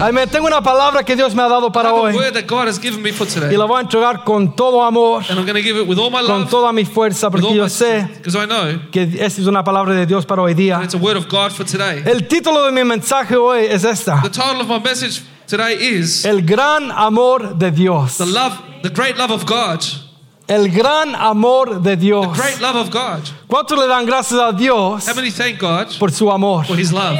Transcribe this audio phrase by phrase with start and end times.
[0.00, 0.28] Amén.
[0.30, 3.02] Tengo una palabra que Dios me ha dado para hoy word that God has given
[3.02, 3.56] me for y today.
[3.56, 7.64] la voy a entregar con todo amor, my con love, toda mi fuerza, porque yo
[7.64, 8.08] my sé
[8.92, 10.76] que esta es una palabra de Dios para hoy día.
[10.76, 12.02] that it's a word of God for today.
[12.04, 16.24] El título de mi mensaje hoy es esta: The title of my message today is
[16.24, 18.18] El gran amor de Dios.
[18.18, 19.82] the love, the great love of God.
[20.46, 22.36] El gran amor de Dios.
[22.36, 23.22] Great love of God.
[23.48, 25.04] ¿Cuántos le dan gracias a Dios
[25.98, 26.64] por su amor?
[26.66, 27.18] for His love?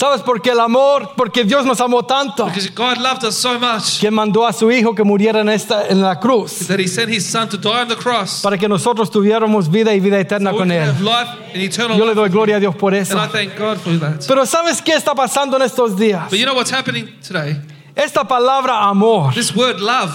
[0.00, 1.10] ¿Sabes por qué el amor?
[1.14, 4.70] Porque Dios nos amó tanto Because God loved us so much que mandó a su
[4.70, 7.82] hijo que muriera en esta en la cruz that He sent His Son to die
[7.82, 8.40] on the cross.
[8.40, 10.88] para que nosotros tuviéramos vida y vida eterna so con él.
[11.04, 13.12] life and Yo le doy gloria a Dios por eso.
[13.12, 14.26] And I thank God for that.
[14.26, 16.30] Pero ¿sabes qué está pasando en estos días?
[16.30, 17.60] But you know what's happening today?
[17.94, 20.12] Esta palabra amor This word love,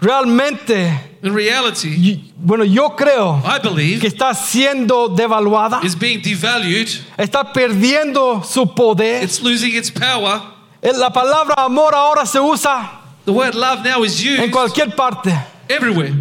[0.00, 6.20] realmente, in reality, y- bueno, yo creo I believe, que está siendo devaluada, is being
[6.22, 6.88] devalued.
[7.16, 9.22] está perdiendo su poder.
[9.22, 10.40] It's losing its power.
[10.82, 15.32] Eh, La palabra amor ahora se usa The word love now is en cualquier parte.
[15.68, 16.12] everywhere.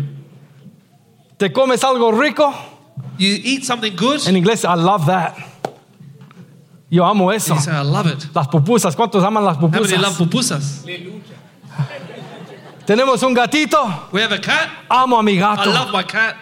[1.37, 2.53] Te comes algo rico,
[3.17, 5.35] You eat something good, en inglés, I love that.
[6.89, 7.53] Yo amo eso.
[7.55, 8.25] you say, I love it.
[8.33, 10.83] Las pupusas, ¿cuántos aman las How many love pupusas?
[12.85, 14.69] Tenemos un gatito, We have a cat.
[14.89, 15.69] amo a mi I gato.
[15.71, 16.35] love my cat.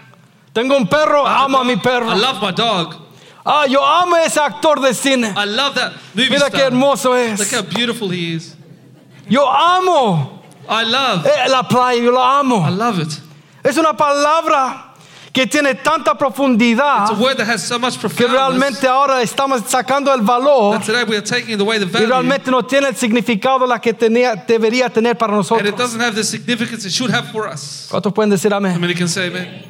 [0.54, 2.08] Tengo un perro, I amo a mi perro.
[2.10, 2.96] I love my dog.
[3.46, 5.34] Ah, yo amo ese actor de cine.
[5.36, 6.72] I love that movie Mira qué star.
[6.72, 7.52] hermoso Look es.
[7.54, 8.56] how beautiful he is.
[9.28, 11.26] Yo amo I love.
[11.26, 12.70] eh, la playa, yo la I amo.
[12.70, 13.20] love it.
[13.64, 14.93] Es una palabra
[15.34, 19.64] que tiene tanta It's a profundidad word that has so much que realmente ahora estamos
[19.68, 22.96] sacando el valor That today we are taking away the y realmente no tiene el
[22.96, 25.68] significado la que tenía, debería tener para nosotros.
[25.68, 25.74] the.
[27.90, 28.80] ¿Cuántos pueden decir amén?
[28.80, 29.66] many can say amen?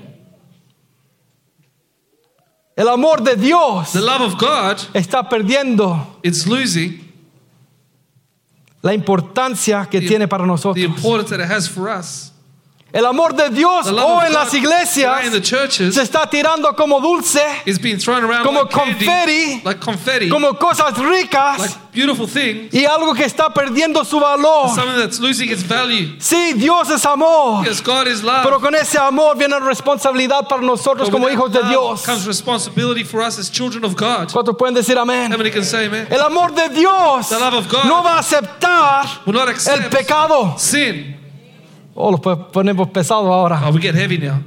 [2.75, 6.99] El amor de Dios The love of God, está perdiendo it's losing
[8.81, 10.83] la importancia que The- tiene para the nosotros.
[10.83, 12.32] importance that it has for us.
[12.93, 15.19] El amor de Dios hoy en las iglesias
[15.91, 19.61] se está tirando como dulce, is being thrown around Como confetti.
[19.65, 24.69] like confetti, como cosas ricas like beautiful things, y algo que está perdiendo su valor.
[24.75, 26.15] something that's losing its value.
[26.19, 28.43] Sí, Dios es amor, Yes, God is love.
[28.43, 32.03] pero con ese amor viene responsabilidad para nosotros But como hijos de Dios.
[32.05, 34.31] comes responsibility for us as children of God.
[34.31, 35.31] ¿Cuántos pueden decir amén?
[35.33, 40.53] El amor de Dios The love of God no va a aceptar el pecado.
[40.59, 41.22] sin.
[41.95, 43.61] Oh, ponemos pesado ahora.
[43.65, 44.41] Oh, we get heavy now.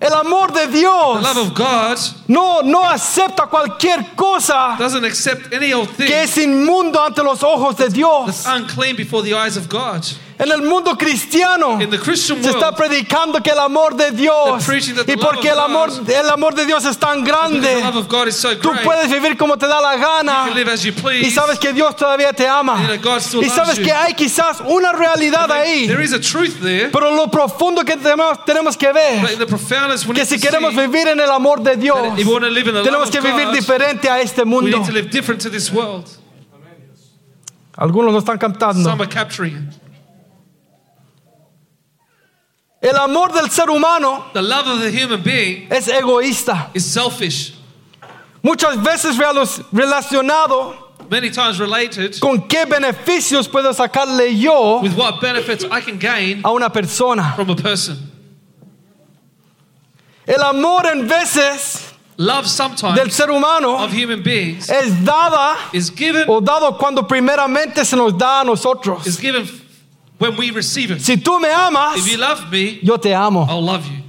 [0.00, 5.52] El amor de The Dios love of God no, no acepta cualquier cosa doesn't accept
[5.52, 8.26] any old thing que es inmundo ante los ojos de Dios.
[8.26, 10.02] that's unclean before the eyes of God.
[10.40, 14.10] En el mundo cristiano In the Christian se está world, predicando que el amor de
[14.10, 14.66] Dios
[15.06, 17.82] y porque el amor, God- el amor de Dios es tan grande,
[18.62, 20.48] tú puedes vivir como te da la gana
[21.20, 22.88] y sabes que Dios todavía te ama.
[23.42, 27.30] Y sabes que hay quizás una realidad ahí, There is a truth there, pero lo
[27.30, 29.36] profundo que tenemos, tenemos que ver,
[30.14, 32.66] que si queremos vivir en el amor de Dios, that if we want to live
[32.66, 34.78] in the love tenemos of que vivir God, diferente a este we mundo.
[34.78, 36.08] need to live different to this world.
[37.76, 38.88] Algunos lo están captando.
[38.88, 39.74] Some are capturing it.
[42.82, 46.70] El amor del ser humano The love of the human being es egoísta.
[46.74, 47.54] is selfish,
[48.42, 49.18] Muchas veces
[49.70, 50.74] relacionado
[51.10, 56.40] many times related con qué beneficios puedo sacarle yo with what benefits I can gain
[56.44, 57.34] a una persona.
[57.36, 57.98] from a person.
[60.26, 61.86] El amor en veces
[62.16, 67.02] Love del sometimes ser humano of human beings es dada is given o dado cuando
[67.06, 69.06] primeramente se nos da a nosotros.
[69.06, 69.46] is given
[70.20, 71.00] when we receive it.
[71.00, 73.44] Si tú me amas, If you love me, yo te amo.
[73.48, 74.04] I'll love you.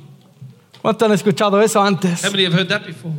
[0.84, 2.24] ¿Cuántos han escuchado eso antes?
[2.24, 3.14] How many have heard that before?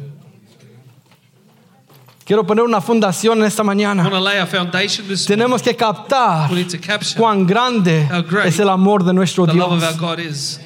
[2.25, 4.09] Quiero poner una fundación en esta I want mañana.
[4.09, 5.43] to lay a foundation this morning.
[5.45, 9.13] Tenemos que captar We need to capture cuán grande How great es el amor de
[9.13, 10.01] nuestro the love of our Dios.
[10.01, 10.61] God is.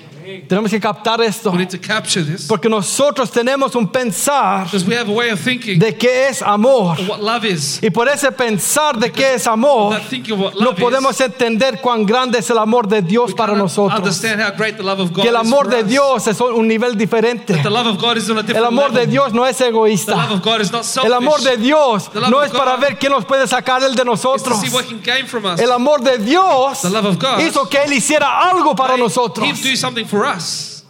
[0.48, 4.84] Tenemos que captar esto We need to capture this porque nosotros tenemos un pensar because
[4.84, 6.98] we have a way of thinking de qué es amor.
[6.98, 7.78] of what love is.
[7.82, 11.20] Y por ese pensar de qué es amor, That thinking of what no podemos is,
[11.20, 13.98] entender cuán grande es el amor de Dios we para nosotros.
[13.98, 15.88] understand how great the love of God Que el is amor for de us.
[15.88, 17.54] Dios es un nivel diferente.
[17.62, 19.10] The love of God is on a El amor de level.
[19.10, 20.32] Dios no es The love egoísta.
[20.32, 21.06] of God is not selfish.
[21.10, 23.82] El amor de Dios The love no of es para ver quién nos puede sacar
[23.82, 24.60] él de It's to nosotros.
[24.60, 25.60] see what gain from us.
[25.60, 29.46] El amor de Dios The love of God hizo que él hiciera algo para nosotros.
[29.46, 30.84] Him do something for us.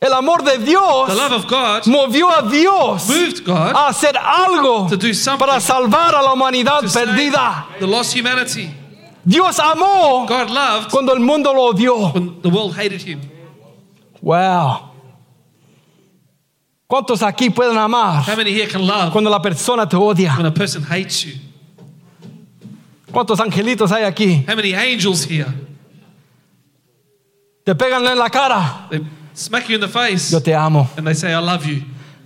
[0.00, 4.16] El amor de Dios The love of God movió a Dios moved God a hacer
[4.16, 7.66] algo to do something para salvar a la humanidad perdida.
[7.78, 8.68] the lost humanity.
[9.24, 12.12] Dios amó God loved cuando el mundo lo odió.
[12.14, 13.20] when the world hated him.
[14.20, 14.90] Wow.
[16.88, 20.36] ¿Cuántos aquí pueden amar How many here can love cuando la persona te odia?
[20.36, 21.34] when a person hates you?
[23.12, 24.44] ¿Cuántos angelitos hay aquí?
[24.48, 25.46] How many angels here?
[27.64, 28.86] Te pegan en la cara.
[28.90, 29.00] They
[29.34, 30.88] smack you in the face Yo te amo.
[30.96, 31.82] and they say, I love you.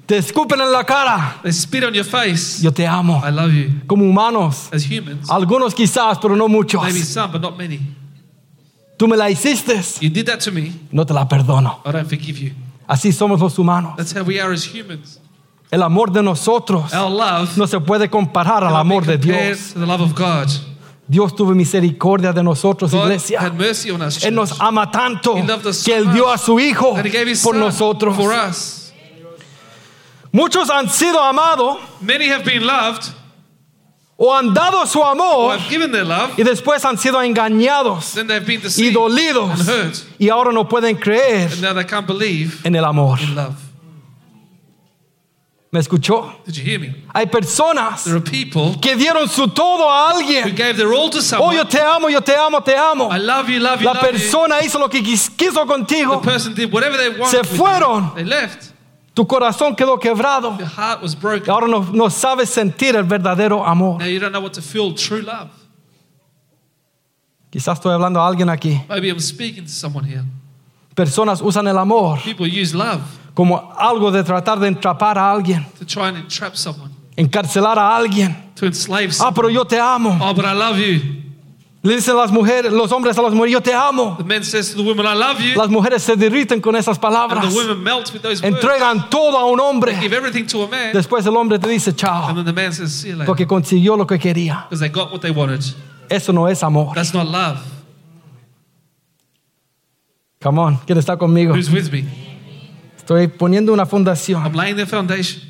[0.07, 1.41] Te escupen en la cara.
[1.43, 2.63] They spit on your face.
[2.63, 3.21] Yo te amo.
[3.25, 3.71] I love you.
[3.87, 4.69] Como humanos.
[4.73, 6.83] As humans, Algunos quizás, pero no muchos.
[6.83, 7.81] maybe some, but not many.
[8.97, 9.75] Tú me la hiciste.
[10.01, 10.73] You did that to me.
[10.91, 11.81] No te la perdono.
[11.85, 12.53] I don't forgive you.
[12.89, 13.95] Así somos los humanos.
[13.97, 15.19] That's how we are as humans.
[15.71, 19.73] El amor de nosotros Our love no se puede comparar al amor de Dios.
[19.75, 20.49] to the love of God.
[21.09, 23.41] Dios tuvo misericordia de nosotros, God iglesia.
[23.41, 24.25] had mercy on us.
[24.25, 26.97] Él nos ama tanto que Él dio a su Hijo
[27.45, 28.17] por nosotros.
[28.17, 28.93] for us.
[30.33, 33.05] Muchos han sido amados Many have been loved
[34.19, 36.33] o han dado su or amor have given their love.
[36.39, 38.15] y después han sido engañados
[38.79, 43.19] y dolidos y ahora no pueden creer And now they can't believe en el amor.
[45.77, 46.33] ¿Me escuchó?
[46.47, 46.95] Did you hear me?
[47.13, 50.57] Hay personas There are people que dieron su todo a who alguien.
[50.57, 53.11] gave their all to Oh, yo te amo, yo te amo, te amo.
[53.13, 54.11] I love you, love you, La love you.
[54.13, 56.23] persona hizo lo que quis- quiso The contigo.
[56.23, 57.45] person did whatever they wanted.
[57.45, 58.15] Se fueron.
[58.15, 58.73] They left.
[59.13, 60.57] Tu corazón quedó quebrado.
[60.59, 61.51] Your heart was broken.
[61.51, 63.99] Ahora no, no sabes sentir el verdadero amor.
[63.99, 65.51] Now you don't know what to feel true love.
[67.51, 68.81] Quizás estoy hablando a alguien aquí.
[68.89, 70.25] Maybe I'm speaking to someone here.
[70.95, 73.03] Personas usan el amor People use love
[73.37, 77.95] como algo de tratar de entrapar a alguien, to try and entrap someone, encarcelar a
[77.97, 78.35] alguien.
[78.57, 79.35] to enslave Ah, someone.
[79.37, 80.19] pero yo te amo.
[80.21, 81.23] Oh, but I love you.
[81.83, 84.17] Le dicen las mujeres, los hombres a las mujeres, yo te amo.
[84.19, 85.55] The man says to the woman, I love you.
[85.57, 87.49] Las mujeres se derriten con esas And palabras.
[87.49, 88.57] the women melt with those words.
[88.57, 89.95] Entregan todo a un hombre.
[90.01, 90.93] Give everything to a man.
[90.93, 93.27] Después el hombre te dice chao, And then the man says, see you later.
[93.27, 94.65] porque consiguió lo que quería.
[94.69, 95.63] Because they got what they wanted.
[96.09, 96.93] Eso no es amor.
[96.95, 97.59] That's not love.
[100.41, 101.55] Come on, ¿quién está conmigo?
[101.55, 102.05] Who's with me?
[103.07, 104.43] Estoy poniendo una fundación.
[104.45, 105.41] I'm laying the foundation.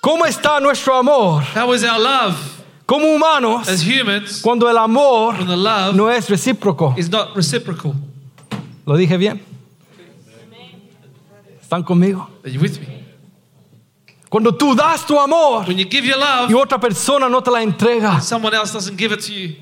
[0.00, 2.36] ¿Cómo está nuestro amor How is our love
[2.84, 6.96] como humanos as humans cuando el amor when the love no es recíproco?
[6.98, 7.94] is not reciprocal?
[8.84, 9.40] ¿Lo dije bien?
[11.62, 12.28] ¿Están conmigo?
[12.44, 13.04] Are you with me?
[14.28, 17.52] Cuando tú das tu amor When you give your love, y otra persona no te
[17.52, 18.20] la entrega.
[18.20, 19.54] someone else doesn't give it to you.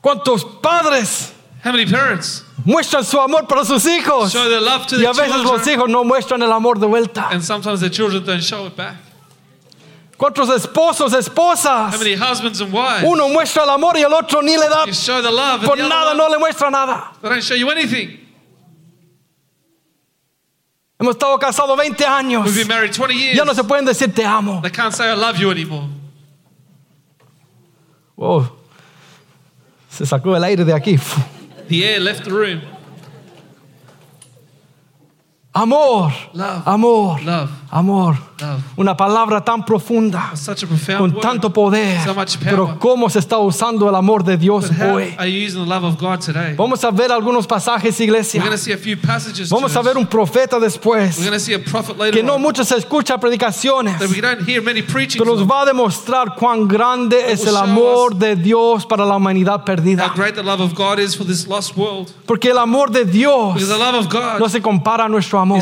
[0.00, 1.34] ¿Cuántos padres
[1.64, 4.30] How many parents muestran su amor para sus hijos?
[4.32, 6.86] show their love to Y a veces los children, hijos no muestran el amor de
[6.86, 7.28] vuelta.
[7.30, 8.96] and sometimes their children don't show it back?
[10.18, 11.92] ¿Cuántos esposos, esposas?
[11.92, 14.84] How many husbands and wives Uno muestra el amor y el otro ni le da
[14.86, 17.12] you show the love, por the nada, no le muestra nada.
[17.22, 18.18] they don't show you anything?
[21.00, 22.44] Hemos estado casados 20 años.
[22.44, 23.36] We've been married 20 years.
[23.36, 24.60] Ya no se pueden decir te amo.
[24.60, 25.88] They can't say I love you anymore.
[28.16, 28.44] Oh,
[29.88, 30.98] se sacó el aire de aquí.
[31.68, 32.62] The air left the room.
[35.54, 38.16] Amor, Love, amor, love, amor.
[38.76, 40.32] Una palabra tan profunda,
[40.96, 41.98] con tanto poder.
[42.42, 45.16] Pero cómo se está usando el amor de Dios hoy.
[46.56, 48.44] Vamos a ver algunos pasajes, iglesia.
[49.50, 51.18] Vamos a ver un profeta después.
[52.12, 53.98] Que no mucho se escucha predicaciones.
[53.98, 57.56] that we don't hear many preachings Pero nos va a demostrar cuán grande es el
[57.56, 60.12] amor de Dios para la humanidad perdida.
[60.14, 62.10] great the love of God is for this lost world.
[62.26, 63.60] Porque el amor de Dios
[64.38, 65.60] no se compara a nuestro amor.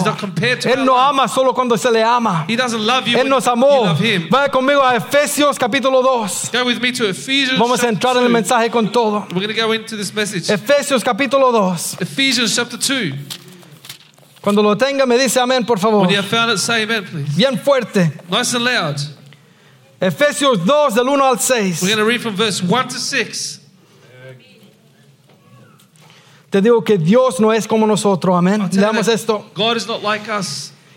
[0.64, 2.44] Él no ama solo cuando se le ama.
[2.66, 3.94] He doesn't love you Él nos amó.
[4.28, 6.50] Vaya conmigo a Efesios capítulo 2.
[6.52, 7.58] Go with me to Ephesians.
[7.60, 8.32] Vamos a entrar en el 2.
[8.32, 9.20] mensaje con todo.
[9.32, 10.48] We're going to go into this message.
[10.48, 11.98] Efesios capítulo 2.
[12.00, 13.14] Ephesians chapter 2.
[14.42, 16.00] Cuando lo tenga me dice amén, por favor.
[16.00, 17.36] When you have found it, say amen, please.
[17.36, 18.10] Bien fuerte.
[18.28, 18.96] Nice and loud.
[20.00, 21.82] Efesios 2 del 1 al 6.
[21.82, 23.60] We're going to read from verse 1 to 6.
[26.50, 28.68] Te digo que Dios no es como nosotros, amén.
[28.72, 29.46] Leamos esto.
[29.54, 30.72] God is not like us.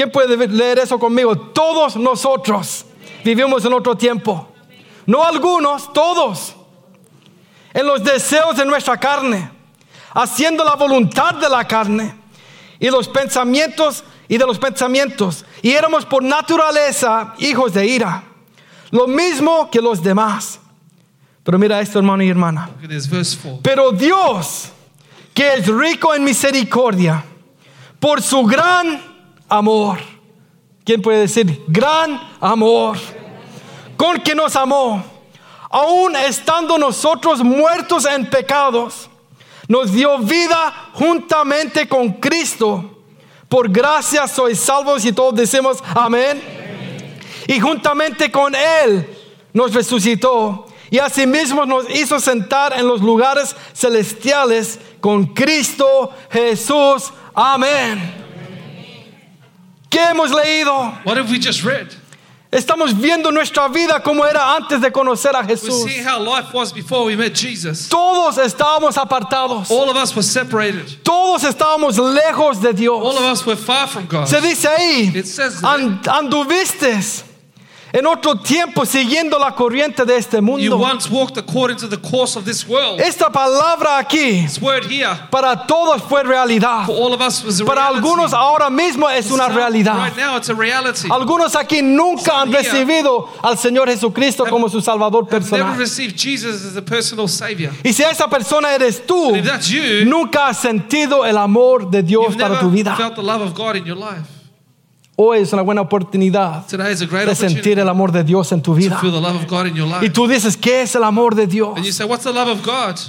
[0.00, 1.36] ¿Quién puede leer eso conmigo?
[1.36, 2.86] Todos nosotros
[3.22, 4.48] vivimos en otro tiempo.
[5.04, 6.54] No algunos, todos.
[7.74, 9.50] En los deseos de nuestra carne,
[10.14, 12.14] haciendo la voluntad de la carne
[12.78, 15.44] y los pensamientos y de los pensamientos.
[15.60, 18.24] Y éramos por naturaleza hijos de ira,
[18.92, 20.60] lo mismo que los demás.
[21.44, 22.70] Pero mira esto, hermano y hermana.
[22.74, 23.60] Look at this, verse 4.
[23.62, 24.70] Pero Dios,
[25.34, 27.22] que es rico en misericordia,
[27.98, 29.09] por su gran
[29.50, 29.98] amor,
[30.84, 32.96] ¿quién puede decir gran amor?
[33.96, 35.04] Con que nos amó,
[35.68, 39.10] aun estando nosotros muertos en pecados,
[39.68, 42.96] nos dio vida juntamente con Cristo.
[43.48, 46.40] Por gracia sois salvos y todos decimos amén.
[47.46, 49.06] Y juntamente con Él
[49.52, 57.12] nos resucitó y asimismo nos hizo sentar en los lugares celestiales con Cristo Jesús.
[57.34, 58.29] Amén.
[59.90, 60.72] ¿Qué hemos leído?
[61.04, 61.88] What have we just read?
[62.52, 65.84] Estamos viendo nuestra vida como era antes de conocer a Jesús.
[65.88, 67.88] seeing how life was before we met Jesus.
[67.88, 69.70] Todos estábamos apartados.
[69.70, 71.02] All of us were separated.
[71.04, 73.16] Todos estábamos lejos de All Dios.
[73.16, 74.26] of us were far from God.
[74.26, 75.78] Se dice ahí, It says that.
[75.78, 77.24] "And- anduviste
[77.92, 80.76] en otro tiempo siguiendo la corriente de este You mundo.
[80.78, 83.00] once walked according to the course of this world.
[83.00, 86.86] Esta palabra aquí This word here, para todos fue realidad.
[86.86, 87.98] for all of us, was a Para reality.
[87.98, 89.96] algunos ahora mismo es una Some- realidad.
[89.96, 91.08] Right now, it's a reality.
[91.10, 95.76] Algunos aquí nunca han Some here recibido al Señor Jesucristo como su Salvador never personal.
[95.76, 97.72] received Jesus as a personal Savior.
[97.82, 102.02] Y si esa persona eres tú, if that's you, nunca has sentido el amor de
[102.04, 102.94] Dios you've para never tu vida.
[102.96, 104.29] felt the love of God in your life.
[105.22, 108.98] Hoy es una buena oportunidad de sentir el amor de Dios en tu vida.
[110.00, 111.78] Y tú dices, ¿qué es el amor de Dios?
[111.92, 112.08] Say?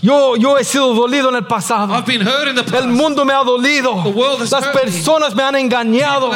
[0.02, 2.04] Yo, yo he sido dolido en el pasado.
[2.78, 4.04] El mundo me ha dolido.
[4.52, 6.32] Las personas me han engañado.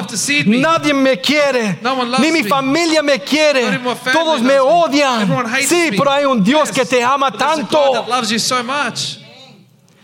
[0.46, 0.60] Me.
[0.60, 1.78] Nadie me quiere.
[1.82, 3.78] No Ni mi familia me quiere.
[4.14, 5.28] Todos me odian.
[5.68, 5.98] Sí, me.
[5.98, 8.06] pero hay un Dios Yes, que te ama tanto.
[8.40, 8.66] so.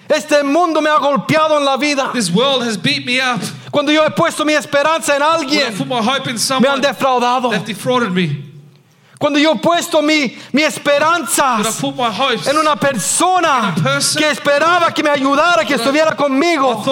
[0.09, 2.11] Este mundo me ha golpeado en la vida.
[2.11, 3.39] This world has beat me up.
[3.71, 5.73] Cuando yo he puesto mi esperanza en alguien,
[6.59, 7.49] me han defraudado.
[9.17, 11.59] Cuando yo he puesto mi, mi esperanza
[12.47, 13.73] en una persona
[14.17, 16.83] que esperaba que me ayudara, que estuviera conmigo,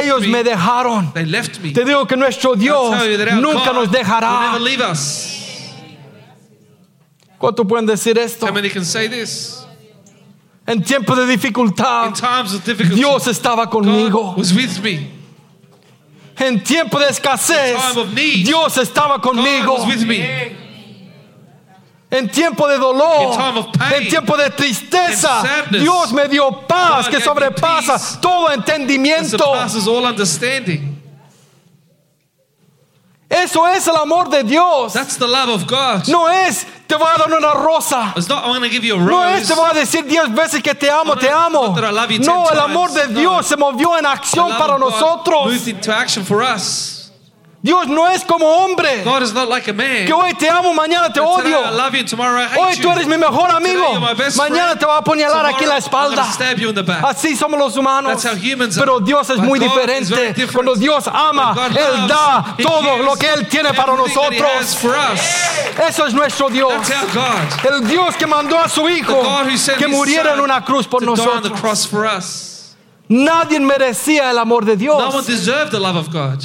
[0.00, 1.12] ellos me dejaron.
[1.14, 1.72] they left me.
[1.72, 2.94] Te digo que nuestro Dios
[3.40, 4.58] nunca nos dejará.
[7.38, 8.46] ¿Cuánto pueden decir esto?
[10.64, 12.12] En tiempos de dificultad,
[12.94, 14.36] Dios estaba conmigo.
[16.38, 17.76] En tiempo de escasez,
[18.14, 19.76] need, Dios estaba conmigo.
[22.10, 23.34] En tiempo de dolor,
[23.78, 29.38] pain, en tiempo de tristeza, sadness, Dios me dio paz God que sobrepasa todo entendimiento.
[33.32, 34.92] Eso es el amor de Dios.
[34.92, 36.06] That's the love of God.
[36.08, 38.12] No es te voy a dar una rosa.
[38.14, 39.54] It's not, I'm give you a No es rose.
[39.54, 41.68] te voy a decir diez veces que te amo, te amo.
[41.68, 43.06] not that I love you No, el amor de.
[43.08, 43.42] Dios No.
[43.42, 45.48] se movió en acción para nosotros.
[47.64, 49.04] Dios no es como hombre.
[49.04, 50.04] God is not like a man.
[50.04, 51.64] Que hoy te amo, mañana te today odio.
[51.64, 53.78] I love you tomorrow I hate Hoy tú eres mi mejor amigo.
[53.78, 54.80] Today you're my best Mañana friend.
[54.80, 56.24] te va a apuñalar aquí en la espalda.
[56.32, 57.04] stab you in the back.
[57.04, 58.20] Así somos los humanos.
[58.20, 58.76] That's how humans.
[58.76, 60.46] Pero Dios es But muy God diferente.
[60.52, 64.42] Cuando Dios ama, Él loves, da todo lo que Él tiene para nosotros.
[65.88, 66.72] Eso es nuestro Dios.
[66.88, 67.74] That's our God.
[67.74, 69.22] El Dios que mandó a su Hijo
[69.78, 71.52] que muriera en una cruz por nosotros.
[73.08, 75.26] Nadie merecía el amor de No one Dios.
[75.26, 76.42] deserved the love of God.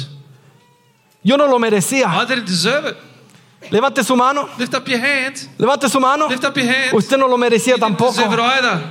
[1.28, 2.06] Yo no lo merecía.
[2.08, 2.96] I didn't deserve it.
[3.70, 4.48] Levante su mano.
[4.56, 5.36] Lift up your hand.
[5.58, 6.26] Levante su mano.
[6.28, 6.94] Lift up your hand.
[6.94, 8.12] Usted no lo merecía You didn't tampoco.
[8.16, 8.82] deserve it either.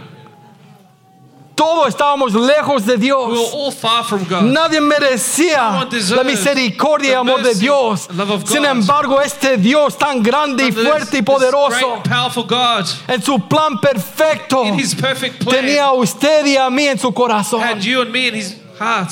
[1.55, 3.51] Todos estábamos lejos de We were Dios.
[3.55, 4.43] all far from God.
[4.43, 8.07] Nadie merecía la misericordia y amor de Dios.
[8.45, 12.03] Sin embargo, este Dios tan grande y fuerte y poderoso,
[12.47, 12.85] God.
[13.07, 15.55] en su plan perfecto, In His perfect plan.
[15.55, 17.59] tenía a usted y a mí en su corazón.
[17.63, 19.09] had you and me in His heart.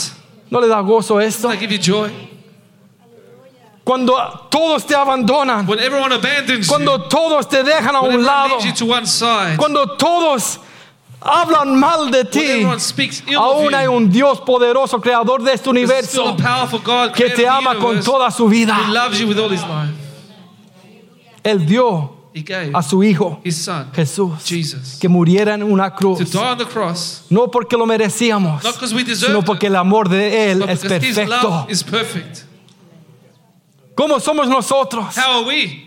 [0.52, 1.48] ¿No le da gozo esto?
[1.48, 2.12] Doesn't that give you joy?
[3.86, 8.26] Cuando todos te abandonan, When everyone abandons you, cuando todos te dejan a when un
[8.26, 10.60] lado, you to one side, cuando todos
[11.22, 12.64] hablan mal de ti,
[13.38, 16.36] aún hay you, un Dios poderoso, creador de este universo,
[16.84, 18.76] God que te ama con toda su vida.
[19.14, 19.94] you.
[21.44, 22.12] Él dio
[22.74, 26.66] a su Hijo Son Jesús Jesus que muriera en una to cruz, die on the
[26.66, 28.64] cross, no porque lo merecíamos,
[29.16, 31.68] sino porque el amor de Él es perfecto.
[33.96, 35.16] ¿Cómo somos nosotros?
[35.18, 35.82] How are we?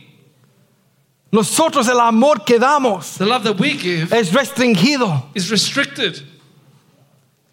[1.31, 5.25] Nosotros el amor que damos The love that we give es restringido.
[5.35, 6.23] is restricted.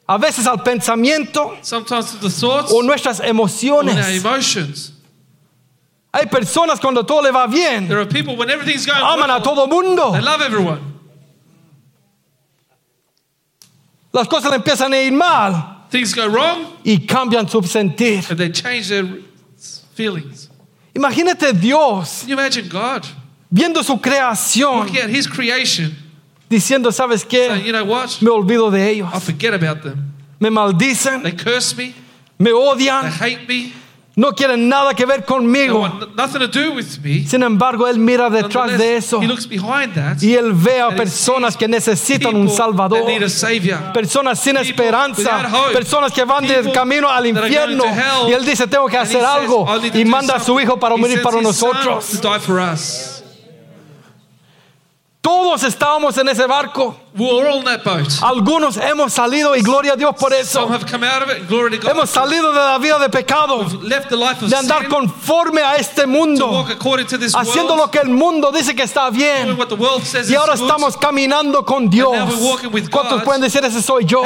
[0.08, 4.18] A veces al pensamiento Sometimes to the thoughts o nuestras or our emociones.
[4.24, 4.92] emotions.
[6.14, 9.34] Hay personas cuando todo le va bien, There are people when everything's going aman a
[9.40, 10.14] well, todo mundo.
[10.14, 10.94] they love everyone.
[14.14, 15.86] Las cosas le empiezan a ir mal.
[15.90, 18.24] things go wrong y cambian su sentir.
[18.30, 19.06] and they change their
[19.94, 20.45] feelings.
[20.96, 23.06] Imagínate Dios Can you imagine God
[23.52, 25.96] viendo su creación looking at His creation,
[26.50, 27.66] diciendo, ¿sabes saying, qué?
[27.66, 28.22] you know what?
[28.22, 29.10] Me olvido de ellos.
[29.14, 30.14] I forget about them.
[30.40, 31.94] Me maldicen, They curse me,
[32.40, 33.74] me they odian, hate me,
[34.16, 35.90] no quieren nada que ver conmigo.
[37.28, 39.22] Sin embargo, Él mira detrás de eso
[40.22, 43.04] y Él ve a personas que necesitan un Salvador.
[43.94, 47.84] Personas sin esperanza, personas que van de People camino al infierno.
[48.28, 49.66] Y Él dice, tengo que hacer algo.
[49.68, 52.20] "I need to Y manda a su something." Hijo para morir para nosotros.
[52.22, 53.24] To die for us.
[55.26, 56.96] Todos estábamos en ese barco.
[57.18, 58.10] We're all in that boat.
[58.22, 60.68] Algunos hemos salido y gloria a Dios por Some eso.
[60.68, 61.90] have come out of it, and glory to God.
[61.96, 65.78] Hemos salido de la vida de pecado, left the life of de andar conforme a
[65.78, 69.58] este mundo, walk according to this haciendo lo que el mundo dice que está bien.
[70.30, 72.12] Y ahora estamos caminando con Dios.
[72.12, 73.24] now we're walking with ¿Cuántos God.
[73.24, 74.22] pueden decir ese soy yo?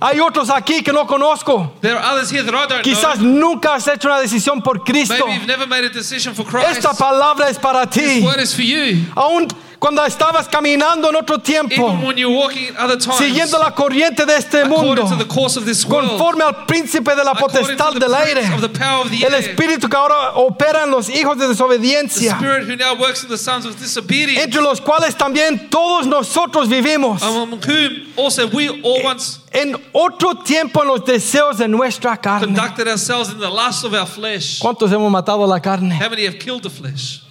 [0.00, 1.72] Hay otros aquí que no conozco.
[1.80, 3.50] There are others here that I don't Quizás know.
[3.54, 5.14] nunca has hecho una decisión por Cristo.
[5.26, 6.78] Maybe you've never made a decision for Christ.
[6.78, 8.24] Esta palabra es para This ti.
[8.24, 9.04] word is for you.
[9.16, 13.58] Aún cuando estabas caminando en otro tiempo, Even when you're walking in other times, siguiendo
[13.58, 17.14] la corriente de este mundo, according to the course of this world, conforme al príncipe
[17.14, 19.34] de la according potestad to the del prince aire, of the power of the el
[19.34, 23.22] air, espíritu que ahora opera en los hijos de the desobediencia, spirit who now works
[23.22, 28.48] in the sons of disobedience, entre los cuales también todos nosotros vivimos among whom also
[28.48, 32.46] we all once en otro tiempo en los deseos de nuestra carne.
[32.46, 34.60] conducted ourselves in the lust of our flesh.
[34.60, 35.94] ¿Cuántos hemos matado la carne?
[35.94, 37.22] How many have killed the flesh?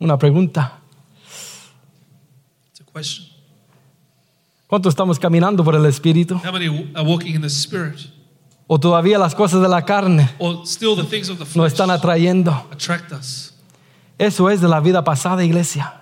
[0.00, 0.85] Una pregunta.
[2.96, 3.26] Question.
[4.66, 6.40] ¿Cuántos estamos caminando por el espíritu?
[6.42, 7.98] How many are walking in the spirit?
[8.66, 11.90] ¿O todavía las cosas de la carne Or still the things of the nos están
[11.90, 12.52] atrayendo?
[12.72, 13.52] attract us?
[14.18, 16.00] Eso es de la vida pasada, iglesia.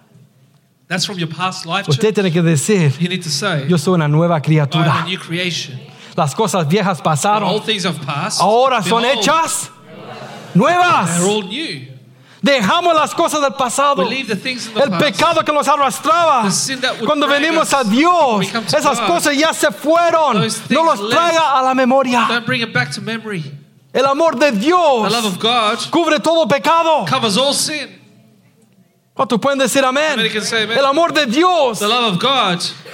[0.87, 1.89] That's from your past life.
[1.91, 2.15] Usted church.
[2.15, 5.05] tiene que decir, You need to say, yo soy una nueva am a criatura.
[5.05, 5.79] new creation.
[6.17, 8.41] Las cosas viejas pasaron, all things have passed.
[8.41, 11.21] ahora son Behold, hechas They're nuevas.
[11.21, 11.94] all new.
[12.45, 14.07] Dejamos las cosas del pasado.
[14.07, 16.47] El pecado que nos arrastraba.
[17.07, 20.47] Cuando venimos a Dios, esas cosas ya se fueron.
[20.69, 22.45] No los traiga a la memoria.
[23.95, 27.07] El amor de Dios cubre todo pecado.
[29.15, 30.21] ¿Cuántos pueden decir amén?
[30.21, 31.83] El amor de Dios,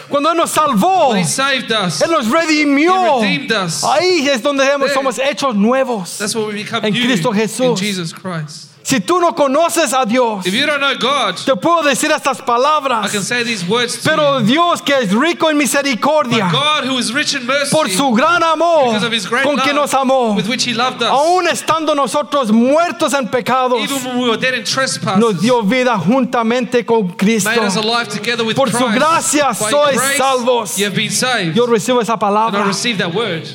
[0.08, 3.20] cuando Él nos salvó, Él nos redimió.
[3.20, 6.20] Ahí es donde somos hechos nuevos.
[6.20, 8.69] En Cristo in Jesús.
[8.82, 12.40] Si tú no conoces a Dios, If you don't know God, te puedo decir estas
[12.40, 13.12] I palabras.
[13.12, 14.46] can say these words to Pero you.
[14.46, 18.10] Dios que es rico en But misericordia, God, who is rich in mercy, por su
[18.12, 21.02] gran amor because of His great con love, que nos amó, with which He loved
[21.02, 25.40] us, aún estando nosotros muertos en pecados, even when we were dead in trespasses, nos
[25.40, 27.50] dio vida juntamente con Cristo.
[27.50, 28.94] made us alive together with Por su Christ.
[28.94, 30.78] gracia By sois grace, salvos.
[30.78, 31.54] You have been saved.
[31.54, 32.64] Yo recibo esa and I palabra.
[32.66, 33.46] receive that word.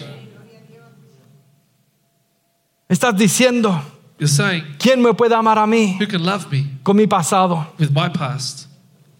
[2.87, 3.81] Estás diciendo,
[4.17, 7.67] You're saying, ¿quién me puede amar a mí who can love me con mi pasado?
[7.77, 8.67] with my past?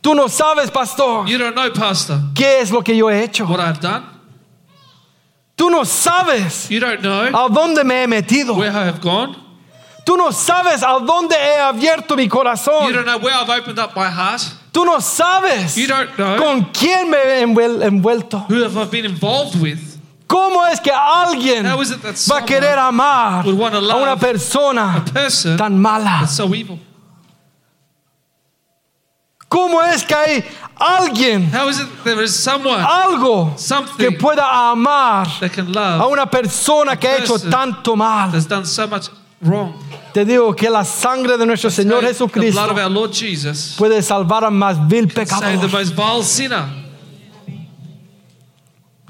[0.01, 3.45] Tú no sabes, pastor, You don't know, Pastor, qué es lo que yo he hecho.
[3.47, 4.03] what I've done.
[5.57, 8.55] Tú no sabes You don't know a dónde me he metido.
[8.55, 9.35] where I have gone.
[10.05, 12.93] Tú no sabes a dónde he abierto mi You corazón.
[12.93, 14.41] don't know where I've opened up my heart.
[14.71, 18.45] Tú no sabes You don't know con quién me he envuel- envuelto.
[18.47, 19.94] who have I been involved with.
[20.27, 24.15] ¿Cómo es que alguien How is it that va a querer amar would a una
[24.17, 26.19] persona A person tan mala?
[26.21, 26.79] that's so evil.
[29.47, 30.43] ¿Cómo es que hay
[30.77, 35.97] alguien, How is it there is someone algo que Something pueda amar that can a
[35.99, 38.31] love una persona que ha hecho person tanto mal?
[38.31, 39.09] that's done so much
[39.41, 39.73] wrong?
[40.13, 44.01] Te digo que la sangre de nuestro Señor Jesucristo blood of our Lord Jesus puede
[44.01, 45.71] salvar al más vil can save the pecador.
[45.71, 46.65] most vile sinner.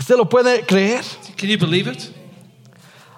[0.06, 1.04] ¿Usted lo puede creer?
[1.36, 2.12] Can you believe it?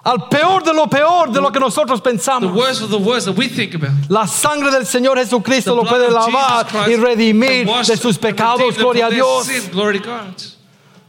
[0.05, 2.53] Al peor de lo peor de lo que nosotros The pensamos.
[2.55, 3.91] worst of the worst that we think about.
[4.09, 8.77] La sangre del Señor Jesucristo The lo puede lavar y redimir de sus pecados.
[8.77, 9.47] Gloria a Dios.
[9.47, 9.69] sin.
[9.69, 10.41] Glory to God.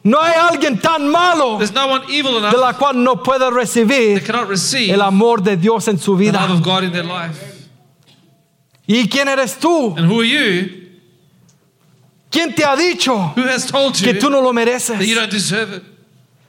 [0.03, 4.21] No hay alguien tan malo There's no one evil de la cual no pueda recibir
[4.91, 6.41] el amor de Dios en su the vida.
[6.41, 7.69] love of God in their life.
[8.89, 9.95] ¿Y quién eres tú?
[9.97, 10.88] And who are you?
[12.31, 14.65] ¿Quién te ha dicho Who has told que tú no lo that
[15.03, 15.83] you mereces?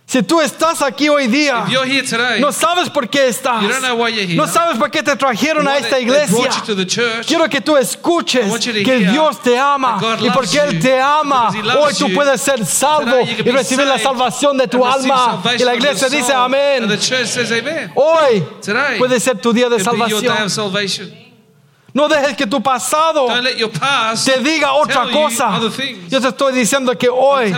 [0.09, 1.65] Si tú estás aquí hoy día,
[2.09, 3.61] today, no sabes por qué estás.
[3.61, 4.35] You don't know why you're here.
[4.35, 6.49] No sabes por qué te trajeron a esta iglesia.
[6.87, 7.27] church.
[7.27, 8.51] Quiero que tú escuches
[8.83, 13.51] que Dios te ama y porque Él te ama, hoy tú puedes ser salvo y
[13.51, 15.43] recibir la salvación de tu alma.
[15.59, 16.89] Y la iglesia dice amén.
[17.93, 21.28] Hoy Today puede ser tu día de salvación.
[21.93, 25.59] No dejes que tu pasado Don't let your past te diga otra cosa.
[26.09, 27.53] Yo te estoy diciendo que hoy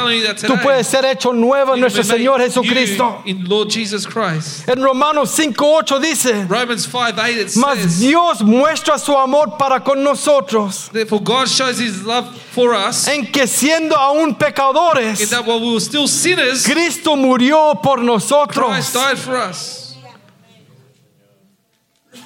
[0.47, 3.23] tú puedes ser hecho nuevo en nuestro Señor Jesucristo.
[3.25, 9.83] En Romanos 5:8 dice, Romans 5 8 it mas says, Dios muestra su amor para
[9.83, 15.29] con nosotros Therefore, God shows his love for us en que siendo aún in pecadores,
[15.29, 18.67] that while we were still sinners, Cristo murió por nosotros.
[18.67, 19.80] Christ died for us.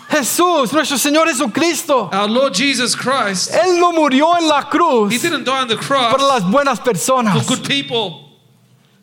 [0.10, 5.22] Jesús, nuestro Señor Jesucristo, Our Lord Jesus Christ, Él no murió en la He cruz
[5.22, 7.46] didn't die on the por cross las buenas for personas.
[7.48, 8.32] good people.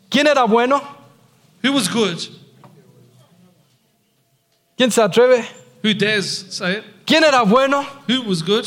[0.09, 0.81] ¿Quién era bueno?
[1.63, 2.19] Who was good?
[4.77, 5.45] ¿Quién se atreve?
[5.83, 6.83] Who dares say it?
[7.05, 7.85] ¿Quién era bueno?
[8.07, 8.65] Who was good?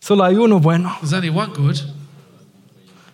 [0.00, 1.76] Solo hay uno bueno, There's only one good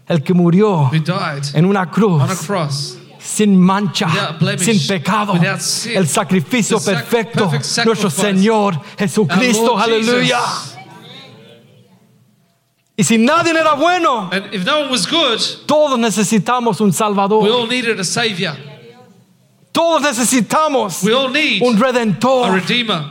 [0.07, 2.99] el que murió who died en una cruz on a cross.
[3.25, 4.07] Sin mancha,
[4.59, 8.11] sin pecado, el sacrificio perfecto, perfect nuestro.
[8.11, 10.41] Señor Jesucristo, aleluya.
[12.97, 16.93] Y si nadie era bueno, And if no one was good, todos necesitamos un we
[16.93, 17.49] Salvador.
[17.49, 18.55] all needed a savior.
[19.73, 23.03] Todos necesitamos We all need un a redentor, redeemer.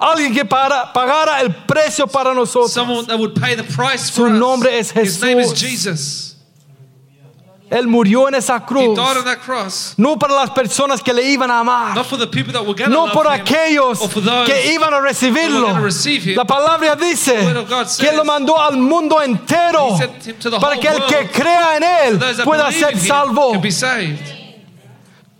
[0.00, 2.72] alguien que para- pagara el precio para nosotros.
[2.72, 6.33] Someone that would pay the price Su nombre es His name is Jesús.
[7.70, 9.94] Él murió en esa He cruz, died on that cross.
[9.96, 11.94] no para las personas que le iban a amar.
[12.88, 13.98] No por aquellos
[14.46, 15.68] que iban a recibirlo.
[15.70, 16.36] him.
[16.36, 19.96] La palabra dice God que Él lo says mandó al mundo entero
[20.60, 23.52] para que el que crea en Él pueda ser salvo.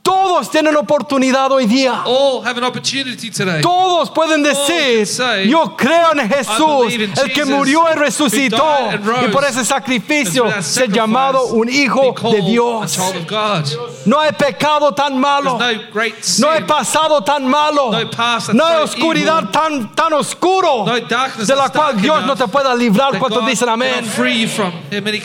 [0.04, 2.02] Todos tienen oportunidad hoy día.
[2.04, 3.62] All have an opportunity today.
[3.62, 8.90] Todos pueden decir, say, yo creo en Jesús, el que murió y resucitó,
[9.24, 12.98] y por ese sacrificio ser llamado un hijo de Dios.
[14.04, 15.58] No hay pecado tan malo,
[16.38, 17.90] no hay pasado tan malo,
[18.52, 22.74] No hay oscuridad tan, tan oscuro No darkness de la cual Dios no te pueda
[22.74, 23.12] librar.
[23.12, 24.04] that ¿Cuántos God dicen amén?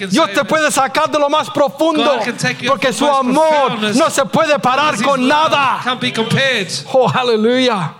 [0.10, 2.18] Dios te puede sacar de lo más profundo
[2.66, 5.80] porque su amor no se puede parar His con nada.
[5.84, 6.68] Can't be compared.
[6.94, 7.96] Oh, aleluya.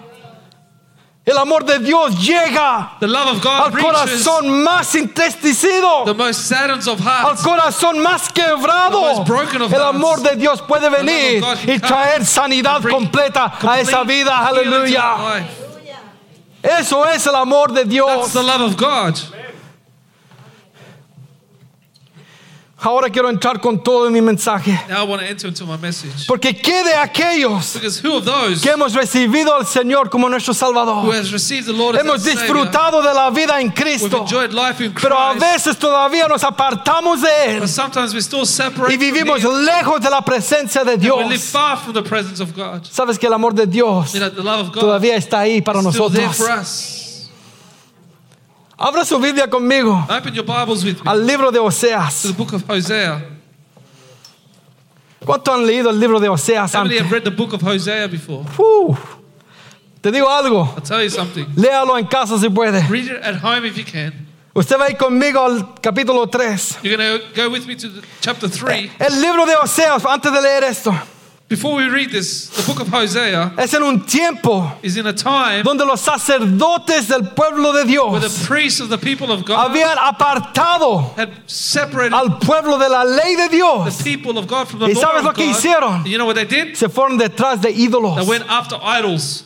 [1.26, 6.48] El amor de Dios llega The love of God al corazón más entristecido, the most
[6.48, 7.06] saddens of al
[7.36, 7.44] hearts.
[7.44, 8.90] corazón más quebrado.
[9.00, 9.96] The most broken of El hearts.
[9.96, 14.48] amor de Dios puede venir y traer sanidad completa a esa vida.
[14.48, 15.46] Aleluya.
[16.64, 18.34] Eso es el amor de That's Dios.
[18.34, 19.16] the love of God.
[22.82, 24.72] Ahora quiero entrar con todo en mi mensaje.
[24.88, 26.26] Now I want to enter into my message.
[26.28, 30.54] Porque ¿qué de aquellos Because who of those que hemos recibido al Señor como nuestro
[30.54, 31.14] who Salvador?
[31.14, 34.22] has received the Lord as Hemos Savior, disfrutado de la vida en we've Cristo.
[34.22, 38.46] enjoyed life in Pero a veces todavía nos apartamos de Él but sometimes we still
[38.46, 39.66] separate y vivimos from Him.
[39.66, 41.44] lejos de la presencia de We live Dios.
[41.52, 42.84] far from the presence of God.
[42.90, 45.62] Sabes que el amor de Dios You know, the love of God todavía está ahí
[45.62, 46.38] para is still there nosotros.
[46.38, 46.96] for us.
[48.80, 52.22] Abra su Biblia conmigo Open your Bibles with me al libro de to Oseas.
[52.24, 53.22] the book of Hosea.
[55.26, 57.06] ¿Cuánto han leído el libro de Oseas How many antes?
[57.06, 58.46] have read the book of Hosea before?
[58.58, 58.96] Uh,
[60.02, 60.64] te digo algo.
[60.76, 61.46] I'll tell you something.
[61.56, 62.82] Léalo en casa si puede.
[62.90, 64.14] Read it at home if you can.
[64.56, 66.80] Usted va a ir conmigo al capítulo 3.
[66.82, 68.92] You're going to go with me to the, chapter 3.
[69.00, 70.94] El libro de Oseas, antes de leer esto,
[71.50, 75.14] Before we read this, the book of Hosea es en un tiempo is in a
[75.14, 79.58] time donde los sacerdotes del pueblo de where the priests of the people of God
[79.72, 84.80] habían apartado had separated al pueblo de la ley de the people of God from
[84.82, 85.56] the ¿Y sabes lo que God.
[85.56, 86.06] hicieron?
[86.06, 86.78] You know what they did?
[86.78, 88.18] Se fueron detrás de ídolos.
[88.18, 89.44] They went after idols.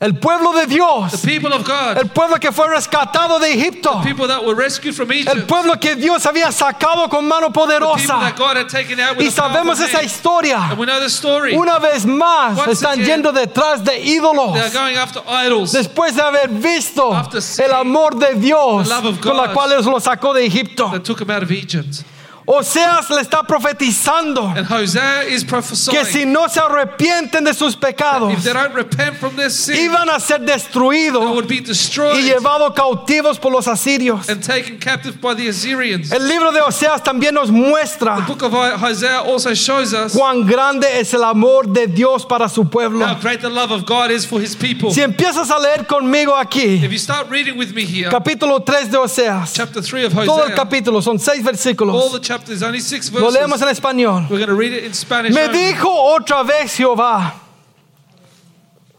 [0.00, 4.02] El pueblo de The Dios, people of God, el pueblo que fue rescatado de Egipto,
[4.02, 8.18] people that were rescued from el Egypt, pueblo que Dios había sacado con mano poderosa.
[8.20, 10.58] that God had taken out with Y sabemos esa historia.
[10.70, 11.54] And we know the story.
[11.56, 14.72] Una vez más Once están again, yendo detrás de They are ídolos.
[14.74, 15.72] going after idols.
[15.72, 17.12] Después de haber visto
[17.58, 20.90] el amor de Dios the love of con la God cual sacó de Egipto.
[20.90, 22.02] that took them out of Egypt.
[22.46, 27.74] Oseas le está profetizando And Hosea is prophesying que si no se arrepienten de sus
[27.74, 31.56] pecados, if they don't repent from their sin, iban a ser they destruidos would be
[31.56, 34.28] y llevados cautivos por los asirios.
[34.28, 36.12] and taken captive by the Assyrians.
[36.12, 40.46] El libro de Oseas también nos muestra The book of Hosea also shows us cuán
[40.46, 43.06] grande es el amor de Dios para su pueblo.
[43.06, 44.90] how great the love of God is for his people.
[44.92, 48.90] Si empiezas a leer conmigo aquí, If you start reading with me here, capítulo 3
[48.90, 52.12] de Oseas, chapter 3 of todo el Hosea, capítulo son seis all versículos.
[52.12, 53.62] the only six Lo leemos verses.
[53.62, 54.26] en español.
[54.30, 55.34] We're going to read it in Spanish.
[55.34, 55.58] Me only.
[55.58, 57.34] dijo otra vez Jehová,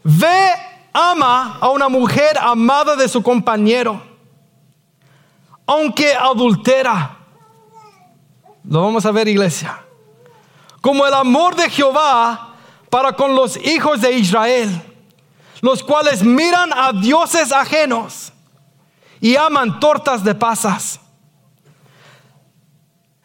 [0.04, 0.52] ve,
[0.92, 4.00] ama a una mujer amada de su compañero,
[5.66, 7.16] aunque adultera.
[8.68, 9.78] Lo vamos a ver, iglesia.
[10.80, 12.54] Como el amor de Jehová
[12.90, 14.82] para con los hijos de Israel.
[15.62, 18.32] los cuales miran a dioses ajenos
[19.20, 21.00] y aman tortas de pasas.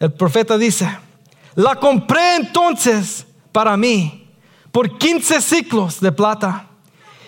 [0.02, 0.90] El profeta dice,
[1.54, 4.28] la compré entonces para mí
[4.72, 6.66] por 15 ciclos de plata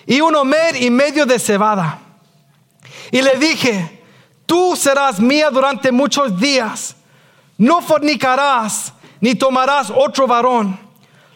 [0.07, 1.99] y un homer y medio de cebada.
[3.11, 4.01] Y le dije,
[4.47, 6.95] tú serás mía durante muchos días,
[7.59, 10.79] no fornicarás ni tomarás otro varón.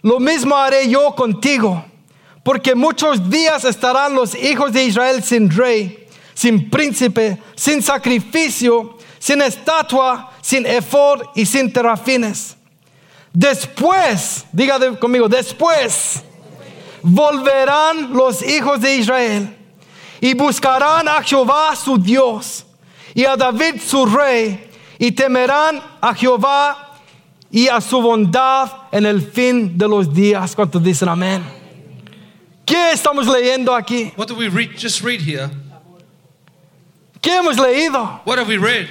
[0.01, 1.85] Lo mismo haré yo contigo,
[2.41, 9.43] porque muchos días estarán los hijos de Israel sin rey, sin príncipe, sin sacrificio, sin
[9.43, 12.55] estatua, sin efod y sin terafines.
[13.33, 16.23] Después, diga conmigo, después
[17.01, 19.57] volverán los hijos de Israel
[20.21, 22.65] y buscarán a Jehová su Dios
[23.13, 26.93] y a David su rey y temerán a Jehová
[27.51, 30.55] y a su bondad en el fin de los días.
[30.55, 31.43] ¿Cuántos dicen amén?
[32.65, 34.13] ¿Qué estamos leyendo aquí?
[34.15, 34.69] What do we read?
[34.81, 35.49] Just read here.
[37.21, 38.21] ¿Qué hemos leído?
[38.23, 38.87] What have we read?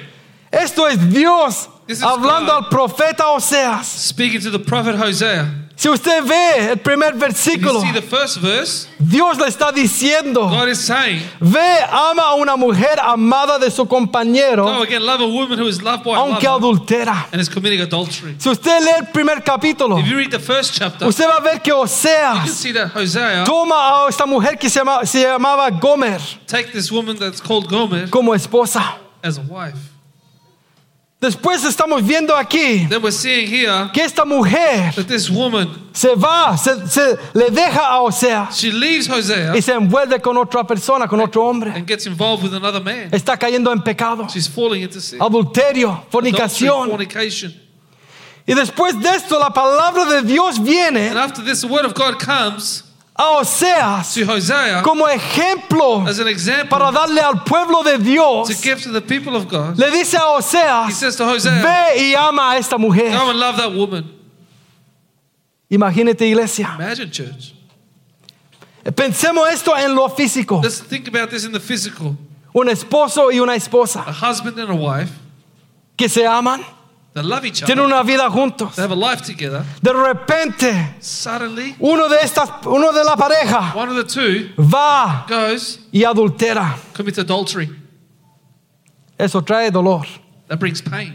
[0.62, 1.69] Esto es Dios
[2.03, 2.64] hablando God.
[2.64, 3.87] al profeta Oseas.
[3.87, 5.62] Speaking to the prophet Hosea.
[5.79, 8.88] Si usted ve el primer versículo, see the first verse?
[8.99, 13.85] Dios le está diciendo, God is saying, ve, ama a una mujer amada de su
[13.87, 15.03] compañero, again,
[16.16, 17.27] aunque adultera.
[17.31, 17.49] and is.
[18.38, 21.40] Si usted lee el primer capítulo, If you read the first chapter, usted va a
[21.40, 22.49] ver que Oseas
[22.95, 27.42] Hosea toma a esta mujer que se, llama- se llamaba Gomer take this woman that's
[27.42, 28.97] called Gomer como esposa.
[29.23, 29.77] as a wife.
[31.18, 36.14] Después estamos viendo aquí Then we're seeing here que esta mujer that this woman, se
[36.14, 40.64] va, se, se le deja a Oseas she leaves Hosea y se envuelve con otra
[40.66, 41.72] persona, con otro hombre.
[41.74, 43.09] and gets involved with another man.
[43.12, 45.18] Está cayendo en pecado, She's falling into sin.
[45.22, 46.88] adulterio, Adultery, fornicación.
[46.90, 47.55] fornication.
[48.46, 51.94] Y después de esto la palabra de Dios And viene after this, the word of
[51.94, 52.85] God comes
[53.18, 58.05] a Oseas to Hosea como ejemplo as an example para darle al pueblo de to
[58.05, 58.62] Dios.
[58.62, 59.79] give to the people of God.
[59.79, 63.11] Le dice a He Oseas, says to Hosea, ve y ama a esta mujer.
[63.11, 64.05] Go and love that woman.
[65.70, 66.74] Imagínate iglesia.
[66.76, 67.55] Imagine, church.
[68.85, 70.62] Pensemos esto en lo físico.
[70.62, 72.16] Let's think about this in the physical.
[72.52, 75.11] Un esposo y una esposa A husband and a wife,
[75.96, 76.64] que se aman,
[77.16, 78.74] they love each tienen other, una vida juntos.
[78.76, 79.64] they have a life together.
[79.83, 85.24] De repente, Suddenly, uno de estas, uno de la pareja one of the two va
[85.29, 86.76] goes, y adultera.
[86.94, 87.70] commits adultery.
[89.18, 90.05] Eso trae dolor.
[90.48, 91.14] That brings pain.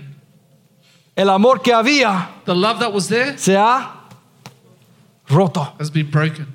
[1.15, 4.07] El amor que había The love that was there se ha
[5.29, 5.73] roto.
[5.79, 6.47] has been broken.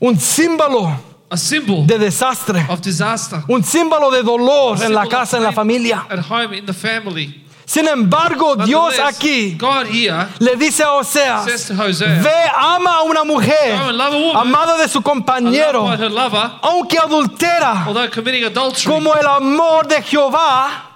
[0.00, 0.96] Un símbolo
[1.30, 2.66] A symbol de desastre.
[2.68, 3.42] of disaster.
[3.48, 6.06] Un símbolo de dolor A en la casa, en la familia.
[6.10, 7.44] At home, in the family.
[7.68, 12.92] Sin embargo, Dios aquí God here le dice a Oseas, says to Hosea, ve, ama
[12.92, 19.26] a una mujer a woman, amada de su compañero, lover, aunque adultera, adultery, como el
[19.26, 20.86] amor de Jehová